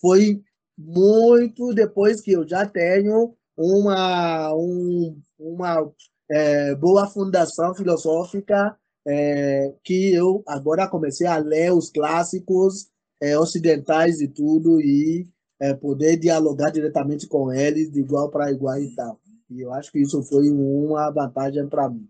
[0.01, 0.43] Foi
[0.77, 5.93] muito depois que eu já tenho uma, um, uma
[6.31, 12.89] é, boa fundação filosófica é, que eu agora comecei a ler os clássicos
[13.21, 15.27] é, ocidentais e tudo e
[15.61, 19.19] é, poder dialogar diretamente com eles de igual para igual e tal.
[19.51, 22.07] E eu acho que isso foi uma vantagem para mim.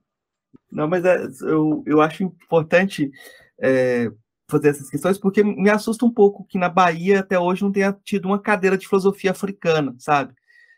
[0.71, 3.11] Não, mas é, eu, eu acho importante
[3.61, 4.11] é,
[4.51, 7.97] fazer essas questões, porque me assusta um pouco que na Bahia até hoje não tenha
[8.05, 10.35] tido uma cadeira de filosofia africana, sabe?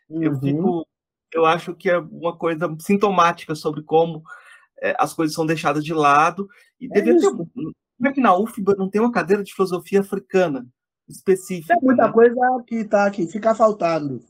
[0.09, 0.23] Uhum.
[0.23, 0.87] Eu fico,
[1.33, 4.23] eu acho que é uma coisa sintomática sobre como
[4.81, 6.47] é, as coisas são deixadas de lado
[6.79, 9.99] e é deveria ter, como é que na UFBA não tem uma cadeira de filosofia
[9.99, 10.65] africana
[11.07, 11.75] específica?
[11.75, 12.11] Tem muita né?
[12.11, 14.23] coisa que está aqui, fica faltando.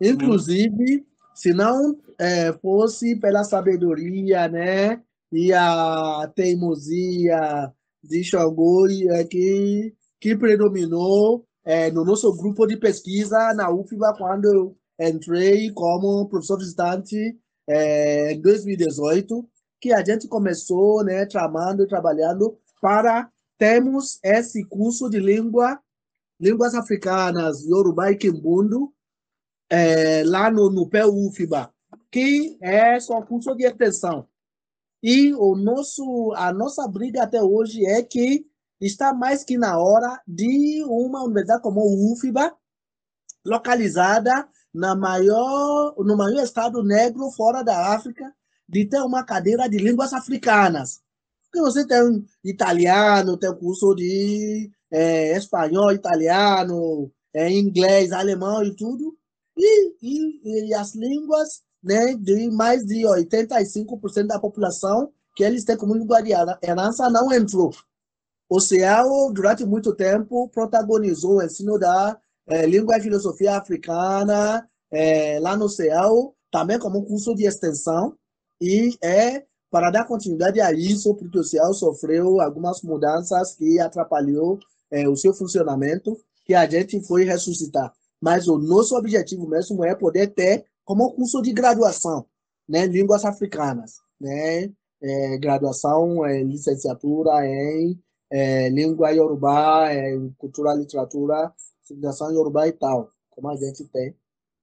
[0.00, 1.04] Inclusive, hum.
[1.34, 10.36] se não é, fosse pela sabedoria, né, e a teimosia de Xangô é, que, que
[10.36, 18.32] predominou é, no nosso grupo de pesquisa na UFBA quando entrei como professor visitante é,
[18.32, 19.48] em 2018,
[19.80, 25.80] que a gente começou né, tramando e trabalhando para termos esse curso de língua,
[26.40, 28.92] línguas africanas, Yorubá e Kimbundo,
[29.70, 31.72] é, lá no, no PUFBA,
[32.10, 34.28] que é só curso de extensão.
[35.02, 38.46] E o nosso, a nossa briga até hoje é que
[38.80, 42.54] está mais que na hora de uma universidade como o UFBA,
[43.44, 48.34] localizada na maior, no maior estado negro fora da África,
[48.68, 51.00] de ter uma cadeira de línguas africanas.
[51.44, 59.16] Porque você tem italiano, tem curso de é, espanhol, italiano, é, inglês, alemão e tudo.
[59.56, 65.76] E, e, e as línguas né, de mais de 85% da população que eles têm
[65.76, 66.32] como língua de
[66.62, 67.72] herança não entrou.
[68.48, 75.38] O CEAO, durante muito tempo, protagonizou o ensino da é, língua e filosofia africana é,
[75.40, 78.16] lá no CEAO, também como curso de extensão,
[78.60, 84.58] e é para dar continuidade a isso, porque o CEAO sofreu algumas mudanças que atrapalhou
[84.90, 87.92] é, o seu funcionamento, que a gente foi ressuscitar.
[88.20, 92.26] Mas o nosso objetivo mesmo é poder ter como curso de graduação,
[92.68, 94.70] né, línguas africanas, né,
[95.02, 97.98] é, graduação em licenciatura em
[98.30, 101.52] é, língua iorubá, em cultura, literatura,
[101.84, 104.14] civilização iorubá e tal, como a gente tem.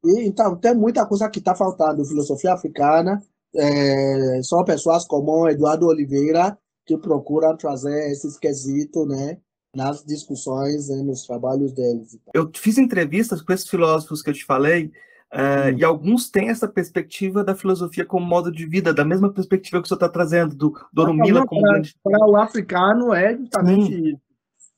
[0.04, 3.22] E, então, tem muita coisa que está faltando, filosofia africana,
[3.56, 9.38] é, são pessoas como Eduardo Oliveira que procuram trazer esse esquisito, né,
[9.76, 12.18] nas discussões, né, nos trabalhos deles.
[12.34, 14.92] Eu fiz entrevistas com esses filósofos que eu te falei,
[15.34, 19.80] Uh, e alguns têm essa perspectiva da filosofia como modo de vida, da mesma perspectiva
[19.80, 21.96] que o senhor está trazendo, do Dorumila como grande...
[22.04, 24.08] para o africano é justamente Sim.
[24.10, 24.31] isso.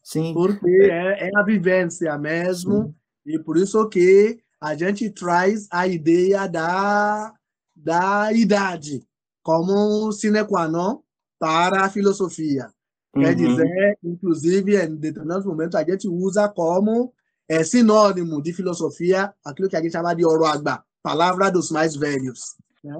[0.03, 0.33] Sim.
[0.33, 2.93] Porque é, é a vivência mesmo,
[3.25, 3.35] Sim.
[3.35, 7.33] e por isso que a gente traz a ideia da,
[7.75, 9.05] da idade
[9.41, 11.01] como sine qua non
[11.39, 12.71] para a filosofia.
[13.15, 13.23] Uhum.
[13.23, 17.13] Quer dizer, inclusive, em determinados momentos, a gente usa como
[17.47, 22.55] é sinônimo de filosofia, aquilo que a gente chama de oroagba, palavra dos mais velhos.
[22.83, 22.99] Né?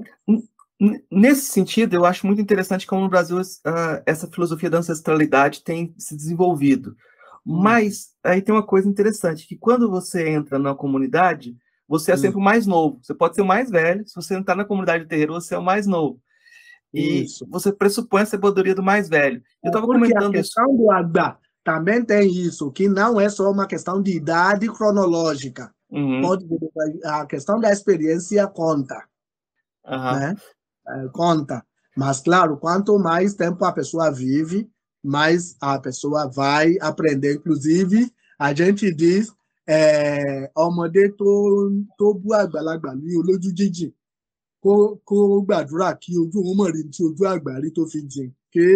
[1.09, 5.93] Nesse sentido, eu acho muito interessante como no Brasil uh, essa filosofia da ancestralidade tem
[5.97, 6.95] se desenvolvido.
[7.45, 7.61] Hum.
[7.61, 11.55] Mas aí tem uma coisa interessante, que quando você entra na comunidade,
[11.87, 12.17] você é hum.
[12.17, 12.99] sempre o mais novo.
[13.01, 15.57] Você pode ser o mais velho, se você entrar na comunidade de terreiro, você é
[15.57, 16.19] o mais novo.
[16.93, 17.47] E isso.
[17.49, 19.41] você pressupõe a sabedoria do mais velho.
[19.63, 20.77] Eu estava comentando a questão isso.
[20.77, 20.91] do
[21.63, 25.73] também tem isso, que não é só uma questão de idade cronológica.
[25.89, 26.21] Uhum.
[26.21, 26.45] Pode,
[27.05, 29.01] a questão da experiência conta.
[29.85, 30.19] Uhum.
[30.19, 30.35] Né?
[30.87, 31.65] É, conta.
[31.95, 34.69] Mas, claro, quanto mais tempo a pessoa vive,
[35.03, 37.35] mais a pessoa vai aprender.
[37.35, 39.31] Inclusive, a gente diz
[39.67, 41.29] é, ọmọdé tó
[41.97, 43.91] tó bú àgbàlagbà ní olójú jíjìn
[44.63, 44.73] kó
[45.07, 45.15] kó
[45.47, 48.23] gbàdúrà kí ojú òun mọ̀ rí tí
[48.53, 48.67] que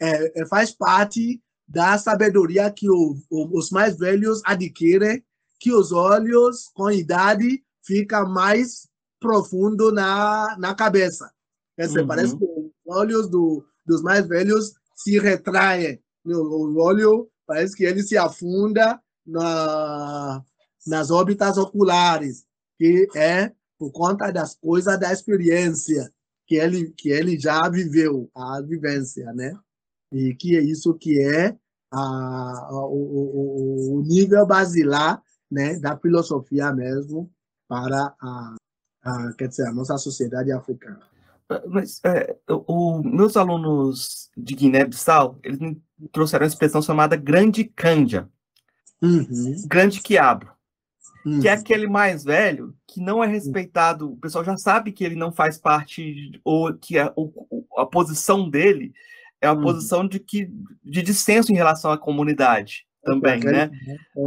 [0.00, 1.42] é, faz parte
[1.76, 5.24] da sabedoria que o, o, os mais velhos adquirem,
[5.58, 8.88] que os olhos com idade fica mais
[9.18, 11.32] profundo na, na cabeça.
[11.78, 12.06] Dizer, uhum.
[12.06, 16.00] parece que os olhos do, dos mais velhos se retraem.
[16.24, 20.42] O olho parece que ele se afunda na,
[20.86, 22.44] nas órbitas oculares,
[22.78, 26.10] que é por conta das coisas da experiência
[26.46, 29.52] que ele que ele já viveu, a vivência, né?
[30.12, 31.56] E que é isso que é
[31.92, 37.30] a, o, o, nível basilar né, da filosofia mesmo
[37.68, 38.56] para a,
[39.02, 41.00] a, quer dizer, a nossa sociedade africana.
[41.66, 45.80] Mas é, o, meus alunos de Guiné-Bissau, eles me
[46.10, 48.28] trouxeram uma expressão chamada grande cândia.
[49.00, 49.54] Uhum.
[49.66, 50.50] Grande quiabo.
[51.24, 51.40] Uhum.
[51.40, 51.60] Que é uhum.
[51.60, 54.12] aquele mais velho que não é respeitado.
[54.12, 57.12] O pessoal já sabe que ele não faz parte, ou que a,
[57.76, 58.92] a posição dele
[59.40, 59.62] é a uhum.
[59.62, 60.50] posição de, que,
[60.84, 63.70] de dissenso em relação à comunidade também, né?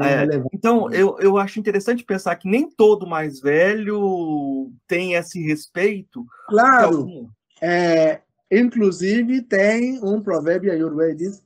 [0.02, 6.26] É, então, eu, eu acho interessante pensar que nem todo mais velho tem esse respeito.
[6.48, 7.30] Claro.
[7.62, 11.42] É, inclusive, tem um provérbio ayurveda que diz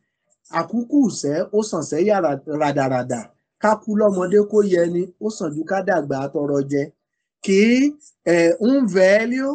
[0.59, 1.83] àkúkù sẹ́ ó sàn
[2.61, 3.21] ràdàràdà
[3.61, 6.83] ká kú lọ́mọdé kó yẹni ó sàn ju ká dàgbà tọrọ jẹ
[7.45, 7.61] que
[8.25, 8.35] é,
[8.69, 9.49] um velho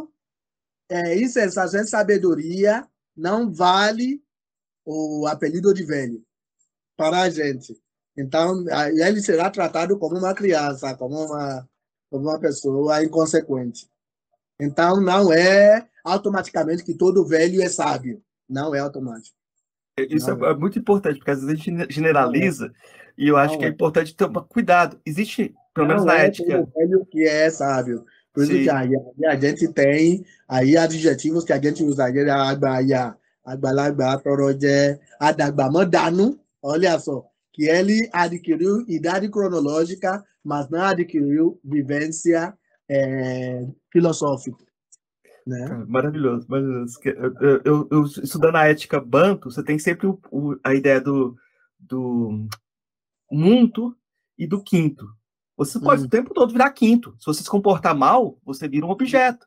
[0.97, 2.75] é, insensação e sabedoria
[3.25, 4.11] não vale
[4.85, 6.19] o apelido de velho
[6.99, 7.81] para a gente.
[8.17, 11.69] Então, ele será tratado como uma criança, como uma,
[12.11, 13.89] como uma pessoa inconsequente.
[14.61, 18.21] Então, não é automaticamente que todo velho é sábio.
[18.49, 19.37] Não é automático.
[19.97, 22.73] Isso é, é, muito importante, porque às vezes a gente generaliza
[23.17, 25.01] e eu acho não que é, é importante ter cuidado.
[25.07, 26.61] Existe, pelo menos na é ética.
[26.61, 28.05] O que é sábio.
[28.33, 28.79] Por isso que a,
[29.31, 32.07] a, gente tem aí adjetivos que a gente usa.
[32.07, 36.39] Agbaia, agbalagba, torojé, adagbamodano.
[36.63, 42.57] Olha só, que ele adquiriu idade cronológica, mas não adquiriu vivência
[42.89, 44.65] é, filosófica.
[45.47, 45.67] Né?
[45.89, 47.01] maravilhoso, maravilhoso.
[47.05, 51.35] Eu, eu, eu, estudando a ética banto, você tem sempre o, o, a ideia do,
[51.79, 52.47] do
[53.31, 53.97] muito
[54.37, 55.09] e do quinto.
[55.57, 56.05] Você pode hum.
[56.05, 57.17] o tempo todo virar quinto.
[57.19, 59.47] Se você se comportar mal, você vira um objeto.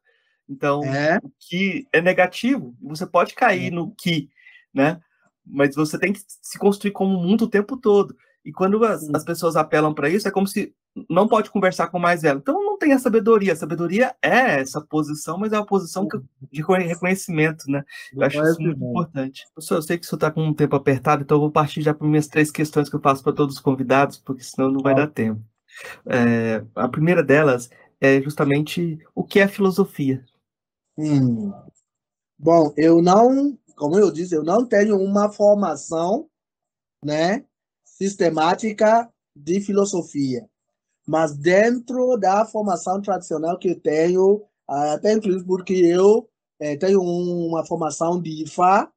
[0.49, 1.17] Então, é.
[1.23, 3.75] o que é negativo, você pode cair é.
[3.75, 4.29] no que,
[4.73, 4.99] né?
[5.45, 8.15] Mas você tem que se construir como mundo o tempo todo.
[8.43, 10.73] E quando as, as pessoas apelam para isso, é como se
[11.09, 12.39] não pode conversar com o mais velho.
[12.39, 13.53] Então não tem a sabedoria.
[13.53, 16.19] A sabedoria é essa posição, mas é uma posição que,
[16.51, 17.83] de reconhecimento, né?
[18.13, 19.45] Eu acho isso muito importante.
[19.53, 21.81] Professor, eu sei que o senhor está com um tempo apertado, então eu vou partir
[21.81, 24.81] já para minhas três questões que eu faço para todos os convidados, porque senão não
[24.81, 25.41] vai dar tempo.
[26.05, 27.69] É, a primeira delas
[27.99, 30.23] é justamente o que é filosofia.
[30.97, 31.53] Hum.
[32.37, 36.27] Bom, eu não, como eu disse, eu não tenho uma formação,
[37.03, 37.45] né,
[37.83, 40.47] sistemática de filosofia.
[41.07, 47.65] Mas dentro da formação tradicional que eu tenho, até inclusive porque eu é, tenho uma
[47.65, 48.91] formação de Ifá,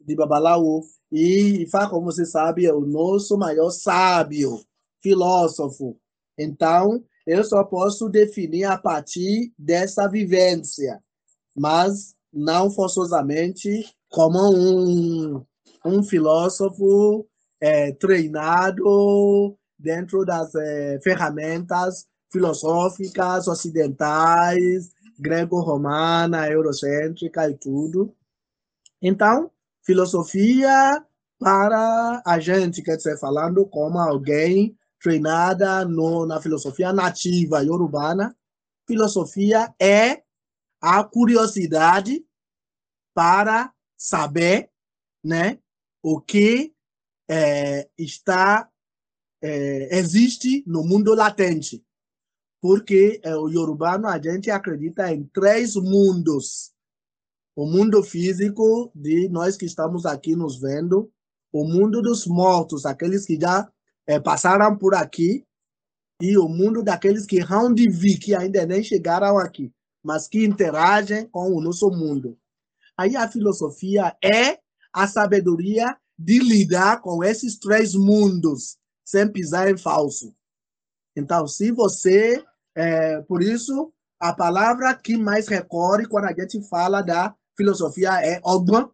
[0.00, 4.60] de Babalaú, e Ifá, como você sabe, é o nosso maior sábio,
[5.02, 5.98] filósofo.
[6.38, 11.02] Então, eu só posso definir a partir dessa vivência,
[11.54, 15.46] mas não forçosamente como um,
[15.84, 17.26] um filósofo
[17.60, 28.14] é, treinado dentro das é, ferramentas filosóficas ocidentais, greco-romana, eurocêntrica e tudo.
[29.00, 29.50] Então,
[29.82, 31.04] filosofia
[31.38, 38.36] para a gente, quer dizer, falando como alguém treinada no, na filosofia nativa e urbana,
[38.86, 40.22] filosofia é
[40.80, 42.24] a curiosidade
[43.14, 44.70] para saber
[45.22, 45.58] né,
[46.02, 46.74] o que
[47.28, 48.66] é, está
[49.42, 51.84] é, existe no mundo latente,
[52.62, 56.72] porque é, o Yorubano a gente acredita em três mundos,
[57.54, 61.12] o mundo físico de nós que estamos aqui nos vendo,
[61.52, 63.70] o mundo dos mortos, aqueles que já
[64.06, 65.44] é, passaram por aqui,
[66.22, 67.86] e o mundo daqueles que hão de
[68.16, 69.70] que ainda nem chegaram aqui,
[70.02, 72.38] mas que interagem com o nosso mundo.
[73.00, 74.58] Aí a filosofia é
[74.92, 80.34] a sabedoria de lidar com esses três mundos, sem pisar em falso.
[81.16, 82.44] Então, se você.
[82.76, 83.90] É, por isso,
[84.20, 88.92] a palavra que mais recorre quando a gente fala da filosofia é ogma,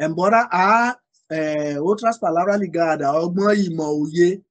[0.00, 0.96] embora há
[1.28, 4.44] é, outras palavras ligadas, ogma e mauye,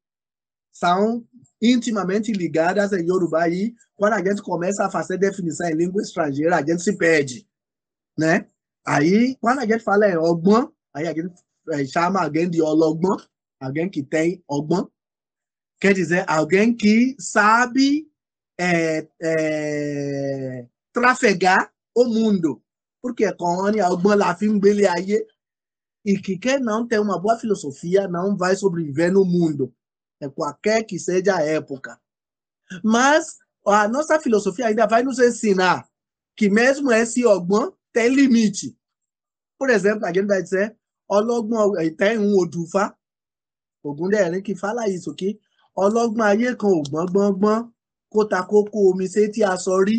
[0.74, 1.26] são
[1.62, 6.58] intimamente ligadas em Yoruba e quando a gente começa a fazer definição em língua estrangeira,
[6.58, 7.48] a gente se perde,
[8.18, 8.46] né?
[8.88, 11.34] Aí, quando a gente fala em ogma, aí a gente
[11.72, 13.18] é, chama alguém de ologma,
[13.60, 14.90] alguém que tem ogma,
[15.78, 18.10] quer dizer, alguém que sabe
[18.58, 22.64] é, é, trafegar o mundo.
[23.02, 24.38] Porque quando alguma lá
[24.94, 25.28] aí
[26.06, 29.74] e que quem não tem uma boa filosofia não vai sobreviver no mundo,
[30.22, 32.00] é qualquer que seja a época.
[32.82, 35.90] Mas a nossa filosofia ainda vai nos ensinar
[36.38, 38.77] que mesmo esse ogma tem limite.
[39.58, 40.68] Por exemplo, a gente vai dizer,
[41.16, 42.84] ọlọ́gbọ́n um odufa,
[43.88, 45.30] Ògúndẹ̀rín fala isso, que
[45.84, 47.60] ọlọ́gbọ́n ayé kan ò gbọ́ngbọ́ngbọ́n
[48.12, 49.98] kó ta kókó omi sétí aṣọ rí.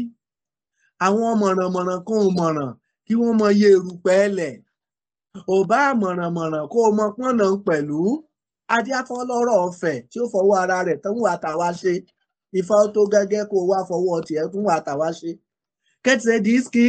[1.07, 2.71] Àwọn mọ̀rànmọ̀ràn kan ò mọ̀ràn
[3.07, 4.55] kí wọ́n mọ iye erùpẹ̀ lẹ̀
[5.55, 7.99] ò bá mọ̀rànmọ̀ràn kó o mọ pọ́nà pẹ̀lú.
[8.75, 11.95] Adíáfọ́lọ́rọ̀ ọ̀fẹ́ tí ó fọwọ́ ara rẹ̀ tán wà tàwa ṣe.
[12.59, 15.31] Ifá tó gẹ́gẹ́ kó o wá fọwọ́ tiẹ̀ tún wà tàwa ṣe.
[16.47, 16.87] Diz que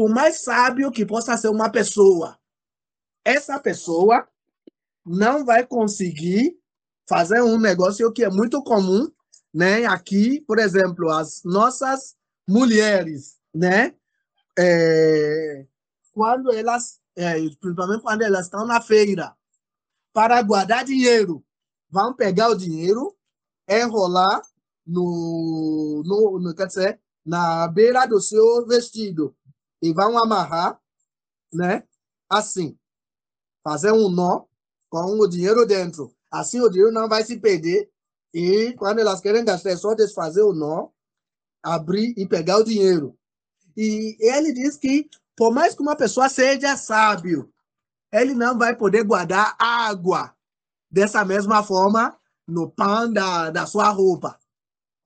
[0.00, 2.38] por mais sábio que possa ser uma pessoa,
[3.22, 4.26] essa pessoa
[5.04, 6.58] não vai conseguir
[7.06, 9.12] fazer um negócio que é muito comum
[9.52, 9.84] né?
[9.84, 12.16] Aqui, por exemplo, as nossas
[12.48, 13.94] mulheres, né?
[14.58, 15.66] É,
[16.14, 19.36] quando elas, é, principalmente quando elas estão na feira,
[20.14, 21.44] para guardar dinheiro,
[21.90, 23.14] vão pegar o dinheiro,
[23.68, 24.40] enrolar
[24.86, 29.36] no, no, no quer dizer, na beira do seu vestido
[29.82, 30.80] e vão amarrar,
[31.52, 31.84] né?
[32.28, 32.78] Assim,
[33.62, 34.44] fazer um nó
[34.88, 36.14] com o dinheiro dentro.
[36.30, 37.90] Assim o dinheiro não vai se perder
[38.32, 40.88] e quando elas querem gastar, é só desfazer o nó,
[41.62, 43.16] abrir e pegar o dinheiro.
[43.76, 47.52] E ele diz que, por mais que uma pessoa seja sábio,
[48.12, 50.34] ele não vai poder guardar água
[50.90, 52.16] dessa mesma forma
[52.46, 54.38] no pão da, da sua roupa.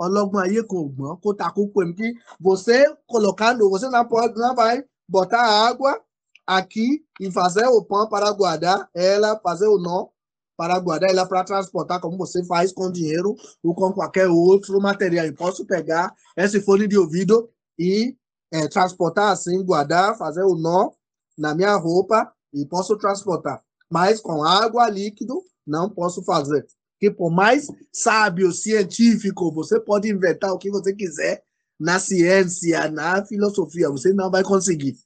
[0.03, 2.77] Ọlọ́gbọ́n ayé kò gbọ́n kó ta kókó que você
[3.07, 6.01] colocando, você pode, não vai botar água
[6.47, 10.09] aqui e fazer o pão para guardar ela, fazer o nó
[10.57, 15.27] para guardar ela para transportar, como você faz com dinheiro ou com qualquer outro material.
[15.27, 18.17] Eu posso pegar esse fone de ouvido e
[18.53, 20.91] é, transportar assim, guardar, fazer o nó
[21.37, 23.63] na minha roupa e posso transportar.
[23.91, 26.65] Mas com água líquido, não posso fazer.
[27.05, 31.45] Que por mais sábio, científico, você pode inventar o que você quiser
[31.79, 34.97] na ciência, na filosofia, você não vai conseguir,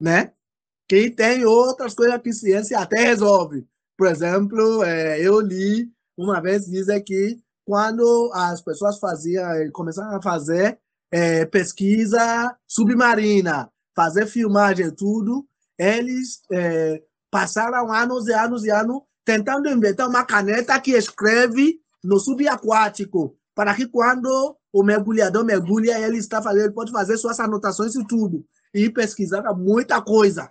[0.00, 0.32] né?
[0.88, 3.66] Que tem outras coisas que ciência até resolve,
[3.96, 10.22] por exemplo, é, eu li uma vez dizer que quando as pessoas faziam, começaram a
[10.22, 10.78] fazer
[11.10, 15.44] é, pesquisa submarina, fazer filmagem tudo,
[15.76, 22.18] eles é, passaram anos e anos e anos tentando inventar uma caneta que escreve no
[22.18, 27.94] subaquático, para que quando o mergulhador mergulha, ele está fazendo, ele pode fazer suas anotações
[27.94, 28.42] e tudo.
[28.72, 30.50] E pesquisar muita coisa,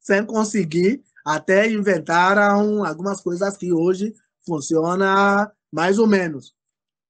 [0.00, 4.12] sem conseguir até inventaram algumas coisas que hoje
[4.44, 6.56] funcionam mais ou menos.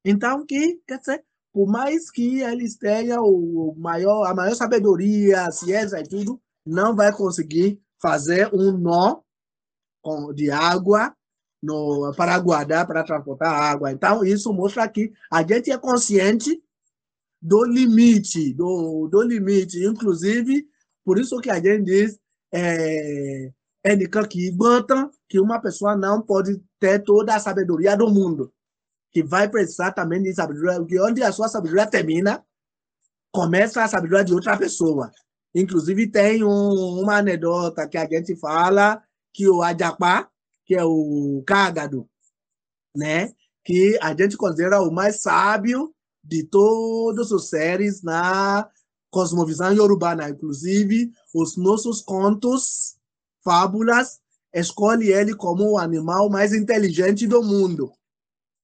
[0.04, 1.24] Então, que, quer dizer,
[1.54, 6.94] por mais que eles tenham o maior, a maior sabedoria, a ciência e tudo, não
[6.94, 9.22] vai conseguir fazer um nó
[10.34, 11.14] de água
[11.62, 13.92] no, para guardar, para transportar água.
[13.92, 16.62] Então, isso mostra que a gente é consciente
[17.40, 19.84] do limite, do, do limite.
[19.84, 20.66] Inclusive,
[21.04, 22.18] por isso que a gente diz
[22.52, 23.50] é,
[23.82, 28.52] kì í gbọ́n tán que uma pessoa não pode ter toda a sabedoria do mundo.
[29.10, 32.44] Que vai precisar também de sabedoria, porque onde a sua sabedoria termina,
[33.32, 35.10] começa a sabedoria de outra pessoa.
[35.54, 39.02] Inclusive, tem um, uma anedota que a gente fala
[39.32, 40.28] que o Ajapá,
[40.64, 42.08] que é o cágado,
[42.94, 43.32] né?
[43.64, 48.68] que a gente considera o mais sábio de todos os seres na
[49.10, 50.28] cosmovisão urbana.
[50.28, 52.96] Inclusive, os nossos contos
[53.44, 54.20] fábulas,
[54.54, 57.92] escolhe ele como o animal mais inteligente do mundo,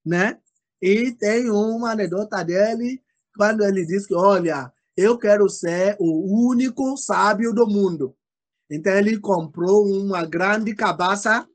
[0.05, 0.39] né?
[0.81, 3.03] E tem uma anedota dele,
[3.37, 8.15] quando ele diz que, olha, eu quero ser o único sábio do mundo.
[8.71, 11.47] Então ele comprou uma grande cabaça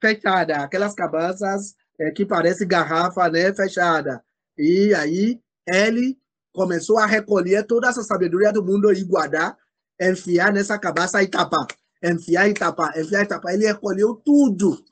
[0.00, 4.22] fechada, aquelas cabaças é, que parece garrafa, né, fechada.
[4.56, 6.18] E aí ele
[6.52, 9.56] começou a recolher toda essa sabedoria do mundo e guardar,
[10.00, 11.66] enfiar nessa cabaça e tapar,
[12.02, 13.54] enfiar e tapar, enfiar e tapar.
[13.54, 14.82] Ele recolheu tudo,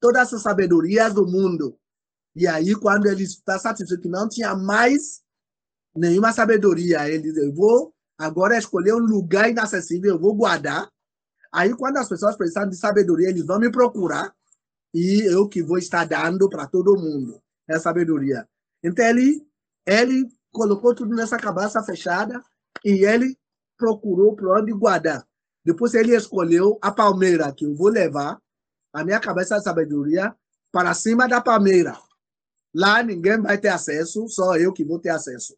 [0.00, 1.78] toda essa sabedoria do mundo.
[2.34, 5.22] E aí, quando ele está satisfeito que não tinha mais
[5.94, 10.90] nenhuma sabedoria, ele Eu vou agora escolher um lugar inacessível, eu vou guardar.
[11.52, 14.34] Aí, quando as pessoas precisam de sabedoria, eles vão me procurar
[14.92, 18.46] e eu que vou estar dando para todo mundo essa sabedoria.
[18.82, 19.46] Então, ele,
[19.86, 22.42] ele colocou tudo nessa cabeça fechada
[22.84, 23.38] e ele
[23.76, 25.26] procurou para onde guardar.
[25.64, 28.38] Depois ele escolheu a palmeira, que eu vou levar
[28.92, 30.34] a minha cabeça de sabedoria
[30.72, 31.96] para cima da palmeira.
[32.74, 35.56] Lá ninguém vai ter acesso, só eu que vou ter acesso.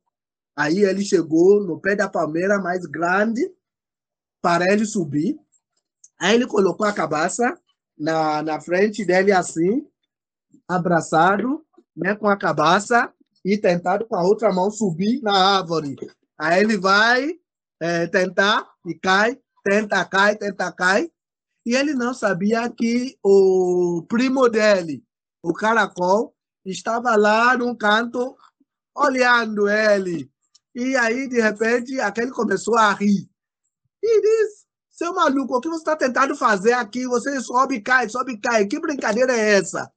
[0.61, 3.51] Aí ele chegou no pé da palmeira mais grande
[4.43, 5.41] para ele subir.
[6.21, 7.59] Aí ele colocou a cabeça
[7.97, 9.89] na, na frente dele assim,
[10.69, 11.65] abraçado,
[11.97, 13.11] né, com a cabeça
[13.43, 15.97] e tentado com a outra mão subir na árvore.
[16.39, 17.41] Aí ele vai
[17.81, 21.11] é, tentar e cai, tenta, cai, tenta, cai.
[21.65, 25.03] E ele não sabia que o primo dele,
[25.43, 26.35] o caracol,
[26.67, 28.37] estava lá num canto
[28.95, 30.31] olhando ele.
[30.75, 33.29] E aí, de repente, aquele começou a rir.
[34.03, 37.07] E disse: Seu maluco, o que você está tentando fazer aqui?
[37.07, 38.67] Você sobe e cai, sobe e cai.
[38.67, 39.91] Que brincadeira é essa?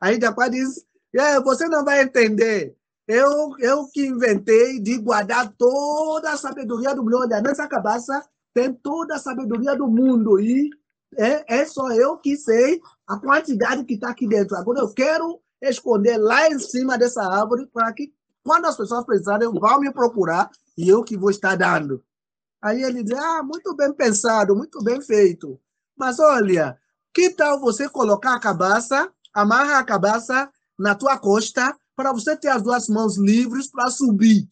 [0.00, 2.76] Aí depois diz: é, Você não vai entender.
[3.08, 7.26] Eu, eu que inventei de guardar toda a sabedoria do mundo.
[7.26, 10.38] Nessa cabeça tem toda a sabedoria do mundo.
[10.38, 10.70] E
[11.18, 14.56] é, é só eu que sei a quantidade que está aqui dentro.
[14.56, 18.12] Agora eu quero esconder lá em cima dessa árvore para que,
[18.44, 22.02] quando as pessoas precisarem, vão me procurar e eu que vou estar dando.
[22.62, 25.60] Aí ele diz: Ah, muito bem pensado, muito bem feito.
[25.96, 26.78] Mas olha,
[27.12, 32.48] que tal você colocar a cabeça, amarra a cabeça na tua costa para você ter
[32.48, 34.48] as duas mãos livres para subir.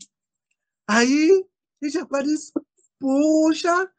[0.87, 1.45] Aí,
[1.81, 2.53] e Jacó diz,
[2.99, 3.91] puxa,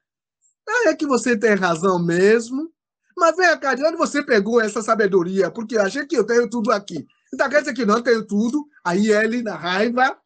[0.85, 2.71] é que você tem razão mesmo.
[3.17, 5.51] Mas vem cá, de onde você pegou essa sabedoria?
[5.51, 7.05] Porque eu achei que eu tenho tudo aqui.
[7.33, 8.67] Então quer dizer que não tenho tudo.
[8.89, 10.17] Aí ele, na raiva,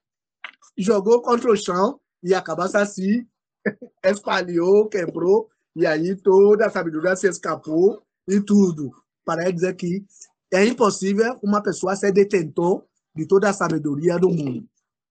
[0.78, 3.28] jogou contra o chão e a cabeça assim,
[4.02, 5.50] espalhou, quebrou.
[5.76, 8.90] E aí toda a sabedoria se escapou e tudo.
[9.26, 10.06] Para dizer que
[10.50, 14.66] é impossível uma pessoa ser detentor de toda a sabedoria do mundo.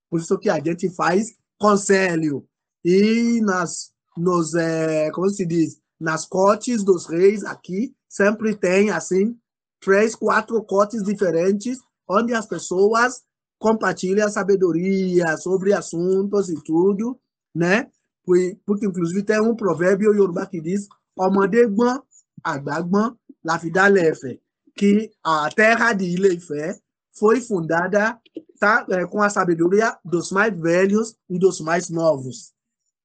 [0.09, 2.48] Por isso que a gente faz conselho.
[2.82, 9.38] E nas, nos, é, como se diz, nas cortes dos reis aqui, sempre tem, assim,
[9.78, 11.78] três, quatro cortes diferentes,
[12.09, 13.20] onde as pessoas
[13.62, 17.18] compartilham a sabedoria sobre assuntos e tudo,
[17.54, 17.88] né?
[18.24, 20.88] Porque, inclusive, tem um provérbio Yoruba que diz:
[21.18, 23.70] Ọmọdé gbọ́n, la fi
[24.74, 26.78] Que a terra de Ilé-Ifẹ̀
[27.18, 28.18] foi fundada
[28.58, 32.52] tá, é, com a sabedoria dos mais velhos e dos mais novos,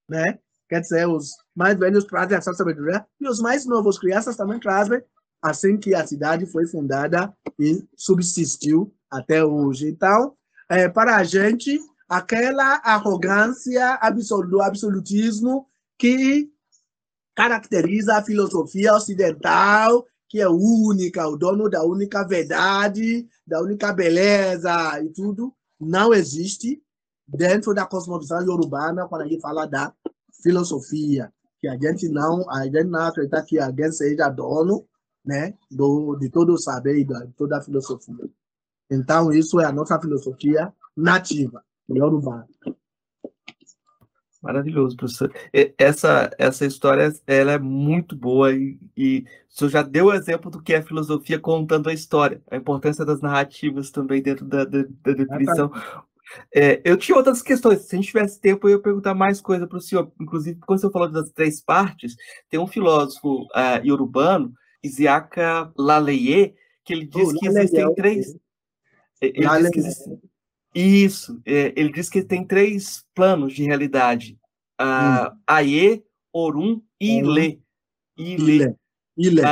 [0.08, 0.38] né?
[0.68, 5.02] Quer dizer, os mais velhos trazem essa sabedoria e os mais novos, crianças, também trazem,
[5.42, 9.88] assim que a cidade foi fundada e subsistiu até hoje.
[9.88, 10.36] Então,
[10.68, 13.98] é, para a gente, aquela arrogância
[14.48, 15.66] do absolutismo
[15.98, 16.50] que
[17.34, 25.02] caracteriza a filosofia ocidental que é única, o dono da única verdade, da única beleza
[25.02, 26.82] e tudo, não existe
[27.26, 29.92] dentro da cosmovisão urbana quando a gente fala da
[30.42, 34.86] filosofia, que a gente não, a gente não acredita que alguém seja dono,
[35.24, 38.28] né, do, de todo o saber e de toda a filosofia.
[38.90, 42.46] Então, isso é a nossa filosofia nativa, urbana.
[44.40, 45.32] Maravilhoso, professor.
[45.76, 50.48] Essa, essa história ela é muito boa e, e o senhor já deu o exemplo
[50.50, 54.84] do que é filosofia contando a história, a importância das narrativas também dentro da, da,
[55.02, 55.72] da definição.
[56.54, 59.66] É, eu tinha outras questões, se a gente tivesse tempo, eu ia perguntar mais coisa
[59.66, 60.12] para o senhor.
[60.20, 62.14] Inclusive, quando você falou das três partes,
[62.48, 68.36] tem um filósofo uh, iorubano, Isiaka Laleye, que ele diz oh, que existem três.
[69.20, 70.20] Ele diz que
[70.74, 74.38] isso, é, ele diz que tem três planos de realidade:
[74.80, 75.38] uh, hum.
[75.46, 77.62] Aie, Orum e Ile.
[78.16, 78.76] Ile.
[79.16, 79.42] Ile.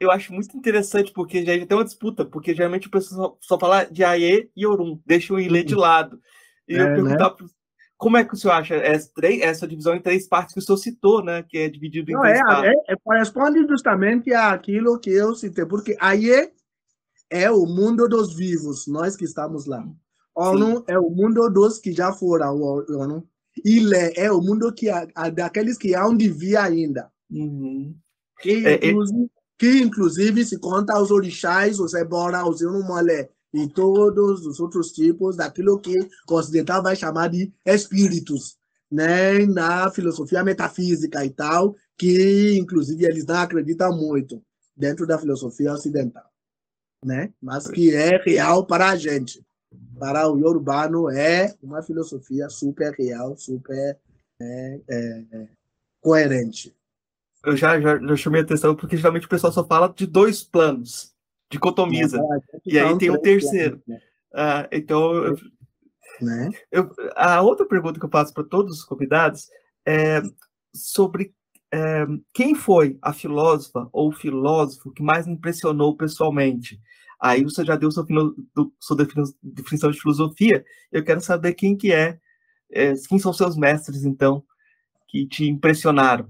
[0.00, 3.58] Eu acho muito interessante, porque já tem uma disputa, porque geralmente o pessoal só, só
[3.58, 6.20] fala de Aie e Orum, deixa o Ile de lado.
[6.68, 7.48] E é, eu perguntar né?
[7.96, 9.10] como é que o senhor acha essa,
[9.40, 11.44] essa, divisão em três partes que o senhor citou, né?
[11.48, 12.70] Que é dividido em Não, três é, partes.
[12.88, 16.52] É, é, corresponde justamente àquilo que eu citei, porque Aie
[17.34, 19.84] é o mundo dos vivos, nós que estamos lá.
[20.36, 20.84] ONU Sim.
[20.86, 23.28] é o mundo dos que já foram ONU.
[23.64, 24.86] ilha é o mundo que
[25.34, 27.10] daqueles que há onde vir ainda.
[27.30, 27.94] Uhum.
[28.40, 33.68] Que, É, é- inclusive, que inclusive se conta os orixás, os ebora, os inumolé e
[33.68, 35.96] todos os outros tipos daquilo que
[36.28, 38.56] o ocidental vai chamar de espíritos,
[38.90, 39.44] né?
[39.46, 44.42] Na filosofia metafísica e tal, que inclusive eles não acreditam muito
[44.76, 46.24] dentro da filosofia ocidental,
[47.04, 47.32] né?
[47.40, 49.44] Mas que é real para a gente.
[49.98, 53.98] Para o urbano é uma filosofia super real, super
[54.40, 55.48] é, é, é,
[56.00, 56.74] coerente.
[57.44, 60.42] Eu já, já, já chamei a atenção porque geralmente o pessoal só fala de dois
[60.42, 61.12] planos,
[61.50, 62.18] dicotomiza.
[62.64, 63.78] E aí tem o terceiro.
[63.80, 64.02] planos,
[64.32, 65.36] Ah, então, eu-
[66.20, 66.50] Né?
[66.72, 69.48] eu- a outra pergunta que eu faço para todos os convidados
[69.86, 70.22] é
[70.74, 71.34] sobre
[71.72, 76.80] é, quem foi a filósofa ou filósofo que mais impressionou pessoalmente.
[77.24, 78.04] Aí você já deu sua,
[78.78, 80.62] sua defini- definição de filosofia.
[80.92, 82.18] Eu quero saber quem que é,
[82.70, 84.44] é, quem são seus mestres, então,
[85.08, 86.28] que te impressionaram.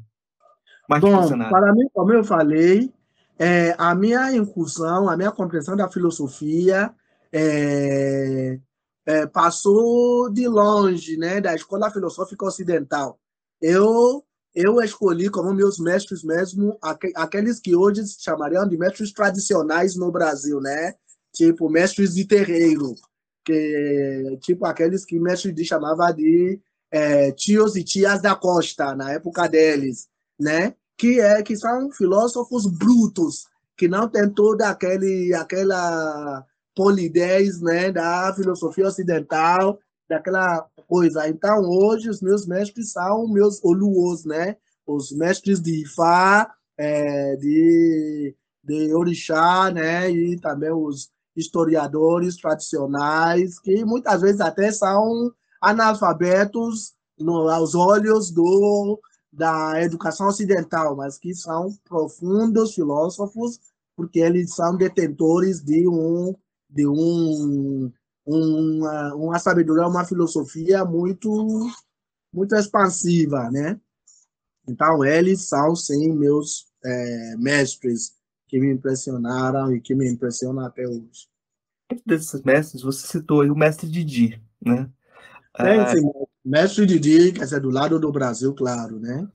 [0.89, 1.51] Mais Bom, impressionaram.
[1.51, 2.93] para mim, como eu falei,
[3.37, 6.95] é, a minha incursão, a minha compreensão da filosofia
[7.33, 8.61] é,
[9.05, 13.19] é, passou de longe, né, da escola filosófica ocidental.
[13.61, 14.25] Eu
[14.55, 20.11] eu escolhi como meus mestres mesmo aque- aqueles que hoje chamariam de mestres tradicionais no
[20.13, 20.95] Brasil, né?
[21.33, 22.95] Tipo mestres de terreiro,
[23.45, 29.13] que tipo aqueles que mestre de chamava de é, tios e tias da costa na
[29.13, 30.75] época deles, né?
[30.97, 33.47] Que é que são filósofos brutos,
[33.77, 36.45] que não tem toda aquele aquela
[36.77, 39.79] polidez, né, da filosofia ocidental,
[40.09, 41.29] daquela coisa.
[41.29, 44.57] Então, hoje, os meus mestres são meus oluos, né?
[44.87, 50.11] Os mestres de Ifá, é, de, de Orixá, né?
[50.11, 59.01] E também os historiadores tradicionais, que muitas vezes até são analfabetos no, aos olhos do,
[59.33, 63.59] da educação ocidental, mas que são profundos filósofos,
[63.97, 66.35] porque eles são detentores de um
[66.69, 67.93] de um
[68.27, 71.70] uma, uma sabedoria, uma filosofia muito
[72.33, 73.79] muito expansiva, né?
[74.68, 78.14] Então eles são sim meus é, mestres
[78.49, 81.29] que me impressionaram e que me impressionam até hoje.
[82.05, 84.91] Desses mestres, você citou aí o mestre Didi, né?
[85.57, 86.11] Tem, Ah, sim,
[86.45, 89.29] mestre Didi, quer dizer, do lado do Brasil, claro, né?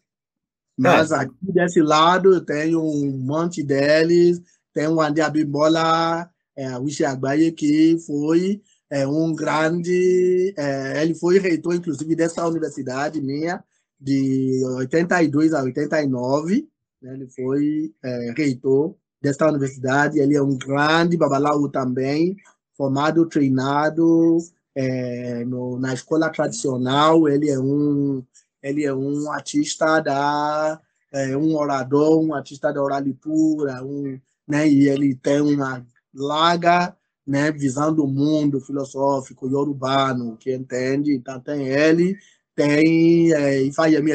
[0.77, 4.41] Mas aqui desse lado eu tenho um monte deles,
[4.73, 6.67] tem o Andy Abimbola, é,
[7.05, 10.53] Agbaye, que foi é, um grande.
[10.57, 13.63] é, ele foi reitor, inclusive, dessa universidade minha,
[13.99, 16.67] de 82 a 89.
[17.01, 20.19] né, ele foi é, reitor desta universidade.
[20.19, 22.35] Ele é um grande babalaú também,
[22.75, 24.37] formado, treinado
[24.75, 27.27] é, no, na escola tradicional.
[27.29, 28.23] Ele é um,
[28.63, 30.81] ele é um artista da.
[31.11, 35.83] É, um orador, um artista da oralitura, um, né, e ele tem uma
[36.13, 36.95] larga
[37.29, 41.13] né, visão do mundo filosófico e urbano, que entende.
[41.13, 42.17] Então, tem ele,
[42.55, 44.11] tem é, Ifayemi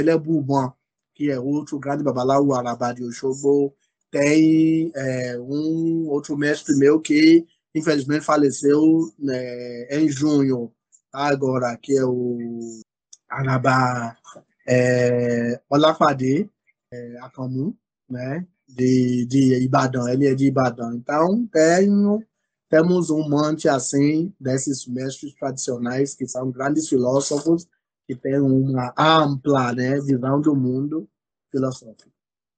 [1.14, 3.72] que é outro grande babaláu arabá de Oxogbo.
[4.10, 8.82] Tem é, um outro mestre meu que, infelizmente, faleceu
[9.16, 10.72] né, em junho,
[11.12, 12.80] agora, que é o
[13.30, 14.16] Arabá
[14.66, 16.50] é, Olafade
[16.92, 17.76] é, Akamu,
[18.10, 20.10] né, de, de Ibadan.
[20.10, 20.96] Ele é de Ibadan.
[20.96, 22.20] Então, tenho
[22.74, 27.68] temos um monte assim desses mestres tradicionais que são grandes filósofos
[28.04, 31.08] que têm uma ampla né, visão do mundo
[31.52, 32.10] filosófico.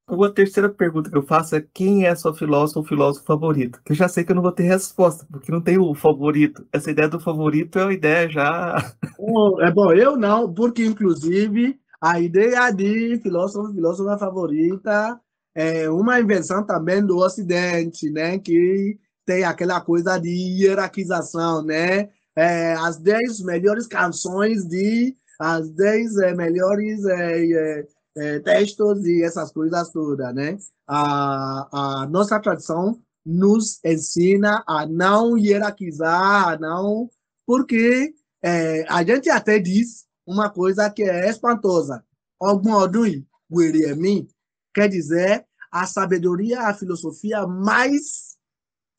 [0.08, 3.82] Uma terceira pergunta que eu faço é quem é sua filósofa ou filósofo favorito?
[3.84, 6.66] Que eu já sei que eu não vou ter resposta, porque não tem o favorito.
[6.72, 8.76] Essa ideia do favorito é uma ideia já.
[9.60, 15.20] É bom, eu não, porque inclusive a ideia de filósofo, filósofa favorita
[15.54, 18.38] é uma invenção também do Ocidente, né?
[18.38, 22.08] Que tem aquela coisa de hierarquização, né?
[22.34, 29.22] É, as 10 melhores canções de as 10 é, melhores é, é, é, textos e
[29.22, 30.56] essas coisas todas, né?
[30.86, 37.10] A, a nossa tradição nos ensina a não hierarquizar, a não...
[37.46, 42.02] Porque é, a gente até diz uma coisa que é espantosa.
[42.42, 44.28] Yìí, wèrè ẹ̀mí,
[44.74, 48.25] quer dizer, a sabedoria, a filosofia mais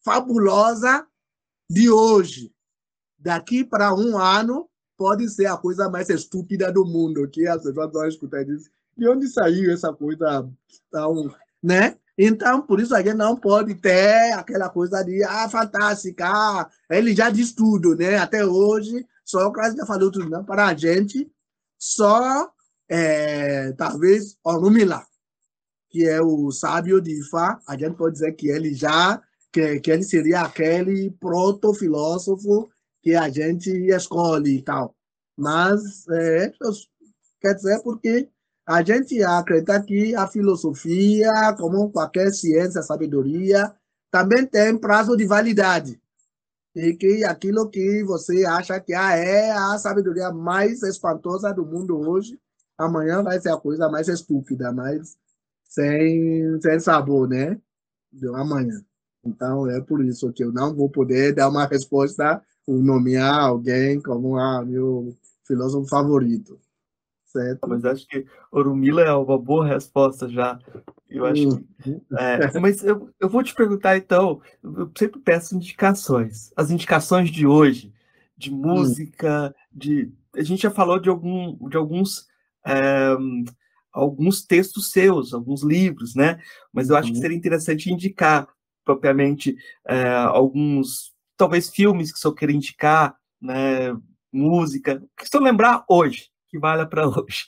[0.04, 1.06] fabulosa
[1.70, 2.54] de hoje.
[3.18, 7.92] Daqui para um ano, pode ser a coisa mais estúpida do mundo, que as pessoas
[7.92, 8.58] vão escutar e
[8.98, 10.50] de onde saiu essa coisa
[10.92, 11.34] tão...
[11.62, 11.98] Né?
[12.18, 17.14] Então, por isso a gente não pode ter aquela coisa de, ah, fantástica, ah, ele
[17.14, 18.18] já diz tudo, né?
[18.18, 20.44] Até hoje, Sócrates já falou tudo, não?
[20.44, 21.32] Para a gente,
[21.78, 22.52] só
[22.90, 25.06] é, talvez Orumila,
[25.90, 29.22] que é o sábio de Ifá, a gente pode dizer que ele já
[29.58, 32.70] que, que ele seria aquele proto-filósofo
[33.02, 34.96] que a gente escolhe e tal.
[35.36, 36.52] Mas, é,
[37.42, 38.30] quer dizer, porque
[38.68, 43.74] a gente acredita que a filosofia, como qualquer ciência, sabedoria,
[44.12, 46.00] também tem prazo de validade.
[46.76, 51.98] E que aquilo que você acha que ah, é a sabedoria mais espantosa do mundo
[51.98, 52.40] hoje,
[52.78, 55.18] amanhã vai ser a coisa mais estúpida, mais
[55.64, 57.60] sem, sem sabor, né?
[58.12, 58.80] Do amanhã.
[59.28, 64.02] Então, é por isso que eu não vou poder dar uma resposta ou nomear alguém
[64.02, 65.16] como ah, meu
[65.46, 66.60] filósofo favorito.
[67.26, 67.68] Certo?
[67.68, 70.60] Mas acho que Orumila é uma boa resposta já.
[71.10, 72.02] Eu acho que, uhum.
[72.18, 76.52] é, mas eu, eu vou te perguntar então, eu sempre peço indicações.
[76.56, 77.94] As indicações de hoje,
[78.38, 78.58] de hum.
[78.58, 82.28] música, de a gente já falou de, algum, de alguns
[82.66, 83.16] é,
[83.92, 86.40] alguns textos seus, alguns livros, né?
[86.72, 87.22] Mas eu acho que uhum.
[87.22, 88.48] seria interessante indicar
[88.88, 93.94] propriamente é, alguns, talvez filmes que senhor queira indicar, né?
[94.32, 97.48] Música, o que senhor lembrar hoje, que valha para hoje.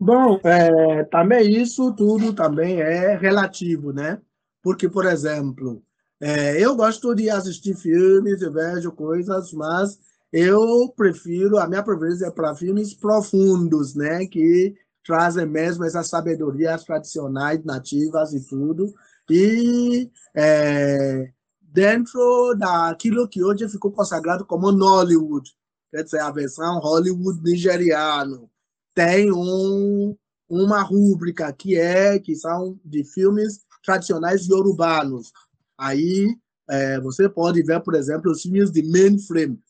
[0.00, 4.20] Bom, é, também isso tudo também é relativo, né?
[4.62, 5.82] Porque, por exemplo,
[6.20, 9.98] é, eu gosto de assistir filmes, eu vejo coisas, mas
[10.32, 14.26] eu prefiro, a minha preferência é para filmes profundos, né?
[14.26, 14.74] Que
[15.04, 18.94] trazem mesmo essas sabedorias tradicionais, nativas e tudo.
[19.30, 25.50] E é, dentro daquilo que hoje ficou consagrado como Nollywood,
[25.90, 28.50] quer dizer, a versão Hollywood nigeriano,
[28.94, 30.16] tem um,
[30.48, 35.32] uma rúbrica que é que são de filmes tradicionais yorubanos.
[35.76, 36.34] Aí
[36.68, 39.60] é, você pode ver, por exemplo, os filmes de Mainframe.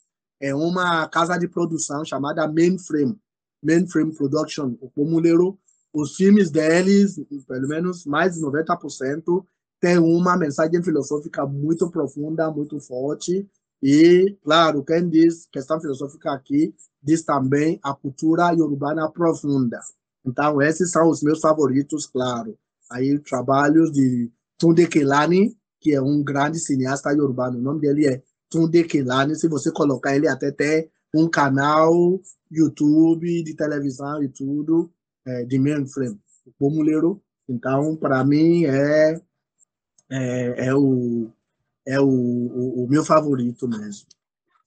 [0.41, 3.19] É uma casa de produção chamada Mainframe
[3.63, 5.59] Mainframe Production, o Comuleiro,
[5.93, 9.45] os filmes deles, pelo menos mais de 90%,
[9.81, 13.49] tem uma mensagem filosófica muito profunda, muito forte.
[13.83, 19.81] E, claro, quem diz questão filosófica aqui, diz também a cultura urbana profunda.
[20.27, 22.59] Então, esses são os meus favoritos, claro.
[22.91, 27.59] Aí, trabalhos de Tunde Kelani, que é um grande cineasta urbano.
[27.59, 29.37] O nome dele é Tunde Kelani.
[29.37, 32.21] Se você colocar ele, até tem um canal
[32.51, 34.91] YouTube, de televisão e tudo,
[35.29, 36.19] é, de mainframe.
[36.47, 39.21] O Pomuleiro, então, para mim, é,
[40.11, 41.31] é, é, o,
[41.87, 44.07] é o, o, o meu favorito mesmo.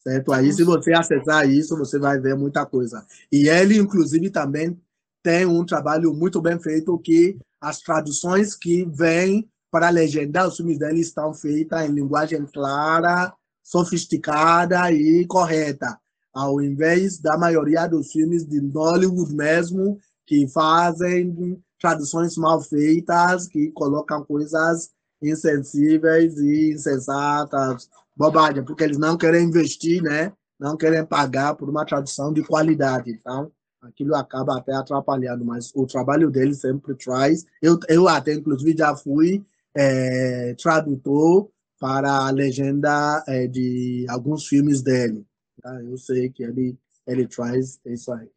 [0.04, 0.32] Certo?
[0.32, 3.06] Aí, se você acessar isso, você vai ver muita coisa.
[3.32, 4.80] E ele, inclusive, também
[5.24, 10.80] tem um trabalho muito bem feito que as traduções que vêm para legendar os filmes
[10.80, 13.34] dele estão feitas em linguagem clara,
[13.64, 16.02] sofisticada e correta
[16.34, 20.00] ao invés da maioria dos filmes de Hollywood mesmo,
[20.32, 24.90] que fazem traduções mal feitas, que colocam coisas
[25.22, 30.32] insensíveis e insensatas, bobagem, porque eles não querem investir, né?
[30.58, 33.12] Não querem pagar por uma tradução de qualidade.
[33.12, 33.52] Então,
[33.82, 37.46] aquilo acaba até atrapalhando, mas o trabalho dele sempre traz.
[37.62, 44.82] Eu, eu até, inclusive, já fui é, tradutor para a legenda é, de alguns filmes
[44.82, 45.26] dele.
[45.62, 45.84] Tá?
[45.84, 48.30] Eu sei que ele, ele traz isso aí,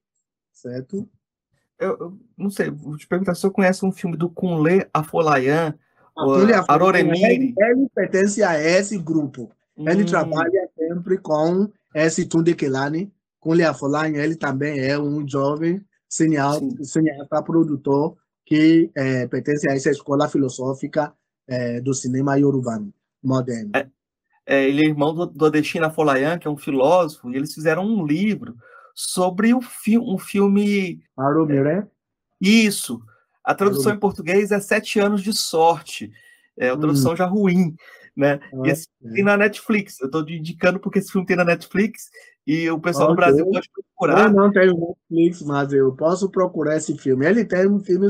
[0.53, 1.09] certo?
[1.79, 5.75] Eu, eu não sei, vou te perguntar se eu conhece um filme do Kunle Afolayan,
[6.69, 7.25] Aroremiri.
[7.25, 9.51] Ele, ele pertence a esse grupo.
[9.77, 9.89] Hum.
[9.89, 13.13] Ele trabalha sempre com esse Tunde Kelani.
[13.41, 18.17] Kunle Afolayan, ele também é um jovem cineasta, cineasta produtor
[18.47, 21.13] que é, pertence a essa escola filosófica
[21.49, 23.71] é, do cinema iorubano moderno.
[23.75, 23.89] É,
[24.47, 27.85] é, ele é irmão do, do Adestina Folayan, que é um filósofo, e eles fizeram
[27.85, 28.55] um livro
[28.95, 31.03] sobre um, fi um filme.
[31.17, 31.87] Arumi, né?
[32.41, 33.03] Isso.
[33.43, 33.97] A tradução Arumi.
[33.97, 36.13] em português é Sete Anos de Sorte.
[36.57, 37.17] É a tradução hum.
[37.17, 37.75] já ruim,
[38.17, 38.39] né?
[38.53, 39.11] Ah, esse é.
[39.11, 40.01] tem na Netflix.
[40.01, 42.11] Eu estou indicando porque esse filme tem na Netflix
[42.47, 43.15] e o pessoal okay.
[43.15, 44.27] do Brasil pode procurar.
[44.27, 47.27] Eu não tenho Netflix, mas eu posso procurar esse filme.
[47.27, 48.07] Ele tem um filme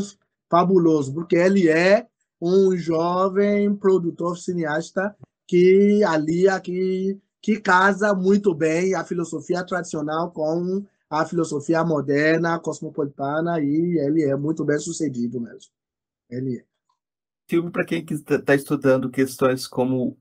[0.51, 2.07] fabuloso, porque ele é
[2.41, 5.17] um jovem produtor cineasta
[5.47, 13.61] que alia, que, que casa muito bem a filosofia tradicional com a filosofia moderna, cosmopolitana,
[13.61, 15.71] e ele é muito bem sucedido mesmo.
[16.31, 16.65] Ele é.
[17.47, 20.17] Filme para quem está estudando questões como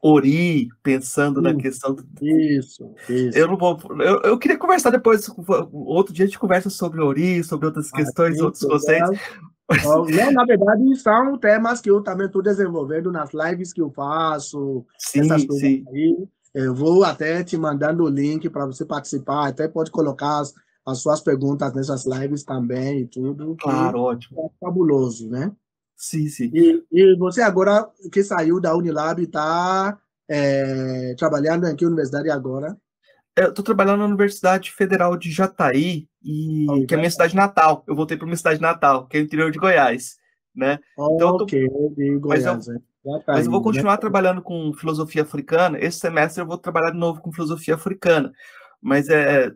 [0.00, 1.96] Ori, pensando na questão.
[1.96, 2.04] Do...
[2.22, 3.36] Isso, isso.
[3.36, 3.76] Eu não vou.
[4.00, 5.28] Eu, eu queria conversar depois.
[5.72, 9.18] Outro dia a gente conversa sobre Ori, sobre outras ah, questões, ah, outros conceitos.
[9.84, 14.86] Não, na verdade, são temas que eu também estou desenvolvendo nas lives que eu faço.
[14.96, 15.84] Sim, sim.
[15.92, 16.28] aí.
[16.54, 19.48] Eu vou até te mandando o link para você participar.
[19.48, 20.52] Até pode colocar as,
[20.86, 23.56] as suas perguntas nessas lives também e tudo.
[23.60, 24.40] Claro, ótimo.
[24.40, 25.50] É fabuloso, né?
[25.96, 26.50] Sim, sim.
[26.52, 29.98] E, e você agora que saiu da Unilab está
[30.28, 32.76] é, trabalhando em que universidade agora?
[33.36, 37.34] Eu estou trabalhando na Universidade Federal de Jataí, e, oh, que é a minha cidade
[37.34, 37.82] natal.
[37.86, 40.16] Eu voltei para minha cidade natal, que é o interior de Goiás,
[40.54, 40.78] né?
[40.98, 41.44] Oh, então, tô...
[41.44, 42.82] ok, de Goiás, eu,
[43.26, 45.78] mas eu vou continuar trabalhando com filosofia africana.
[45.80, 48.32] Esse semestre eu vou trabalhar de novo com filosofia africana.
[48.80, 49.52] Mas é,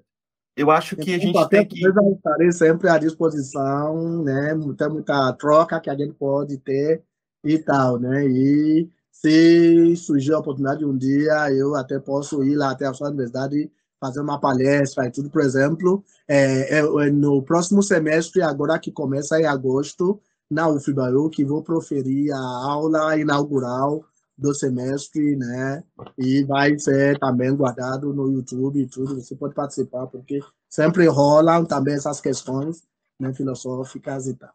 [0.57, 1.83] eu acho que a gente então, tem que.
[1.85, 4.55] Eu estarei sempre à disposição, né?
[4.55, 7.03] Muita, muita troca que a gente pode ter
[7.45, 8.27] e tal, né?
[8.27, 13.09] E se surgir a oportunidade um dia, eu até posso ir lá até a sua
[13.09, 13.71] universidade
[14.01, 18.93] fazer uma palestra e tudo, por exemplo, é, é, é no próximo semestre, agora que
[18.93, 20.21] começa em agosto,
[20.51, 24.05] na UFBAU, que vou proferir a aula inaugural
[24.37, 25.83] do semestre, né?
[26.19, 29.21] E vai ser também guardado no YouTube e tudo.
[29.21, 32.83] Você pode participar, porque sempre rolam também essas questões
[33.19, 34.51] né, filosóficas e tal.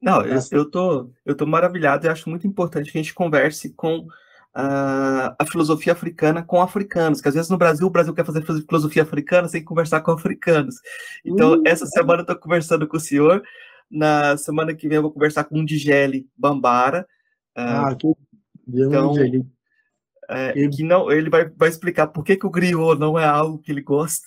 [0.00, 3.70] Não, eu, eu, tô, eu tô maravilhado e acho muito importante que a gente converse
[3.70, 4.08] com
[4.52, 8.44] a, a filosofia africana com africanos, que às vezes no Brasil o Brasil quer fazer
[8.44, 10.74] filosofia africana sem conversar com africanos.
[11.24, 13.42] Então, uh, essa semana eu tô conversando com o senhor,
[13.92, 17.06] na semana que vem eu vou conversar com o Digele Bambara.
[17.54, 18.06] Ah, uh, que
[18.66, 19.14] então,
[20.28, 23.58] é, que não, ele vai, vai explicar por que, que o griot não é algo
[23.58, 24.26] que ele gosta.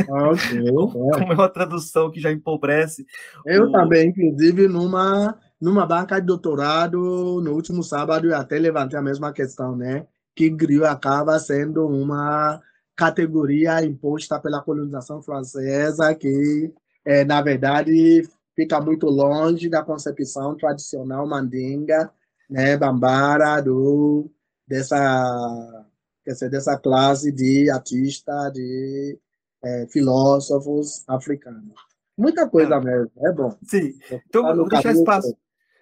[0.00, 3.04] Okay, como, é uma tradução que já empobrece.
[3.44, 3.72] Eu o...
[3.72, 9.32] também, inclusive, numa, numa banca de doutorado, no último sábado, eu até levantei a mesma
[9.32, 10.06] questão, né?
[10.34, 12.60] Que griot acaba sendo uma
[12.94, 16.72] categoria imposta pela colonização francesa, que,
[17.04, 18.22] é, na verdade,
[18.54, 22.10] fica muito longe da concepção tradicional mandinga,
[22.48, 24.30] né, bambara, do,
[24.66, 25.86] dessa,
[26.24, 29.18] quer dizer, dessa classe de artista, de
[29.64, 31.74] é, filósofos africanos.
[32.16, 32.80] Muita coisa é.
[32.80, 33.56] mesmo, é bom.
[33.64, 33.94] Sim.
[34.28, 35.36] Então, tá vou deixar espaço.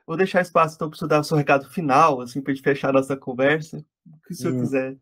[0.07, 2.65] Vou deixar espaço então, para você dar o seu recado final, assim, para a gente
[2.65, 3.79] fechar a nossa conversa.
[4.07, 4.61] O que o senhor hum.
[4.61, 4.97] quiser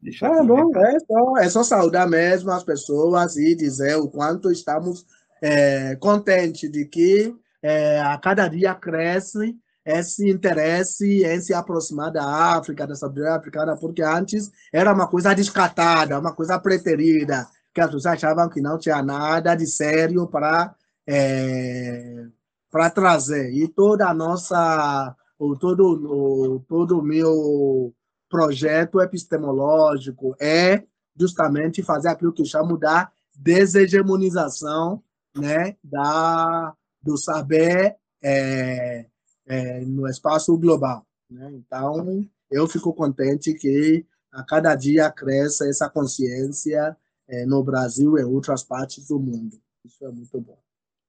[0.00, 0.32] deixar.
[0.32, 5.04] Ah, bom, é só, é só saudar mesmo as pessoas e dizer o quanto estamos
[5.40, 12.24] é, contentes de que é, a cada dia cresce esse interesse em se aproximar da
[12.56, 17.86] África, da sabedoria africana, porque antes era uma coisa descartada, uma coisa preterida, que as
[17.86, 20.74] pessoas achavam que não tinha nada de sério para
[21.06, 22.26] é,
[22.70, 23.50] para trazer.
[23.54, 27.94] E toda a nossa, o, todo o todo meu
[28.28, 30.84] projeto epistemológico é
[31.18, 35.02] justamente fazer aquilo que eu chamo da deshegemonização
[35.38, 39.06] né, da, do saber é,
[39.46, 41.06] é, no espaço global.
[41.30, 41.52] Né?
[41.54, 46.96] Então, eu fico contente que a cada dia cresça essa consciência
[47.28, 49.60] é, no Brasil e em outras partes do mundo.
[49.84, 50.58] Isso é muito bom.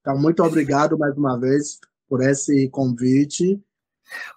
[0.02, 3.62] Então, muito obrigado mais uma vez por esse convite.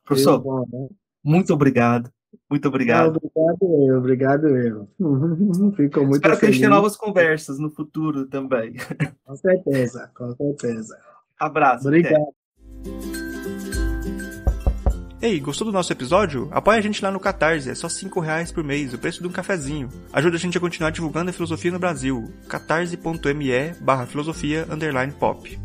[0.05, 0.89] Professor, bom, né?
[1.25, 2.13] muito obrigado.
[2.53, 3.17] Muito obrigado.
[3.17, 4.87] obrigado eu, obrigado eu.
[5.75, 6.39] Fico muito Espero feliz.
[6.39, 8.75] que a gente tenha novas conversas no futuro também.
[9.25, 10.99] Com certeza, com certeza.
[11.41, 11.89] Abraço.
[11.89, 12.15] Obrigado.
[12.15, 13.33] Até.
[15.23, 16.49] Ei, gostou do nosso episódio?
[16.51, 19.29] Apoia a gente lá no Catarse, é só 5 reais por mês, o preço de
[19.29, 19.89] um cafezinho.
[20.13, 22.31] Ajuda a gente a continuar divulgando a filosofia no Brasil.
[22.49, 25.59] catarse.me barra filosofia underline pop.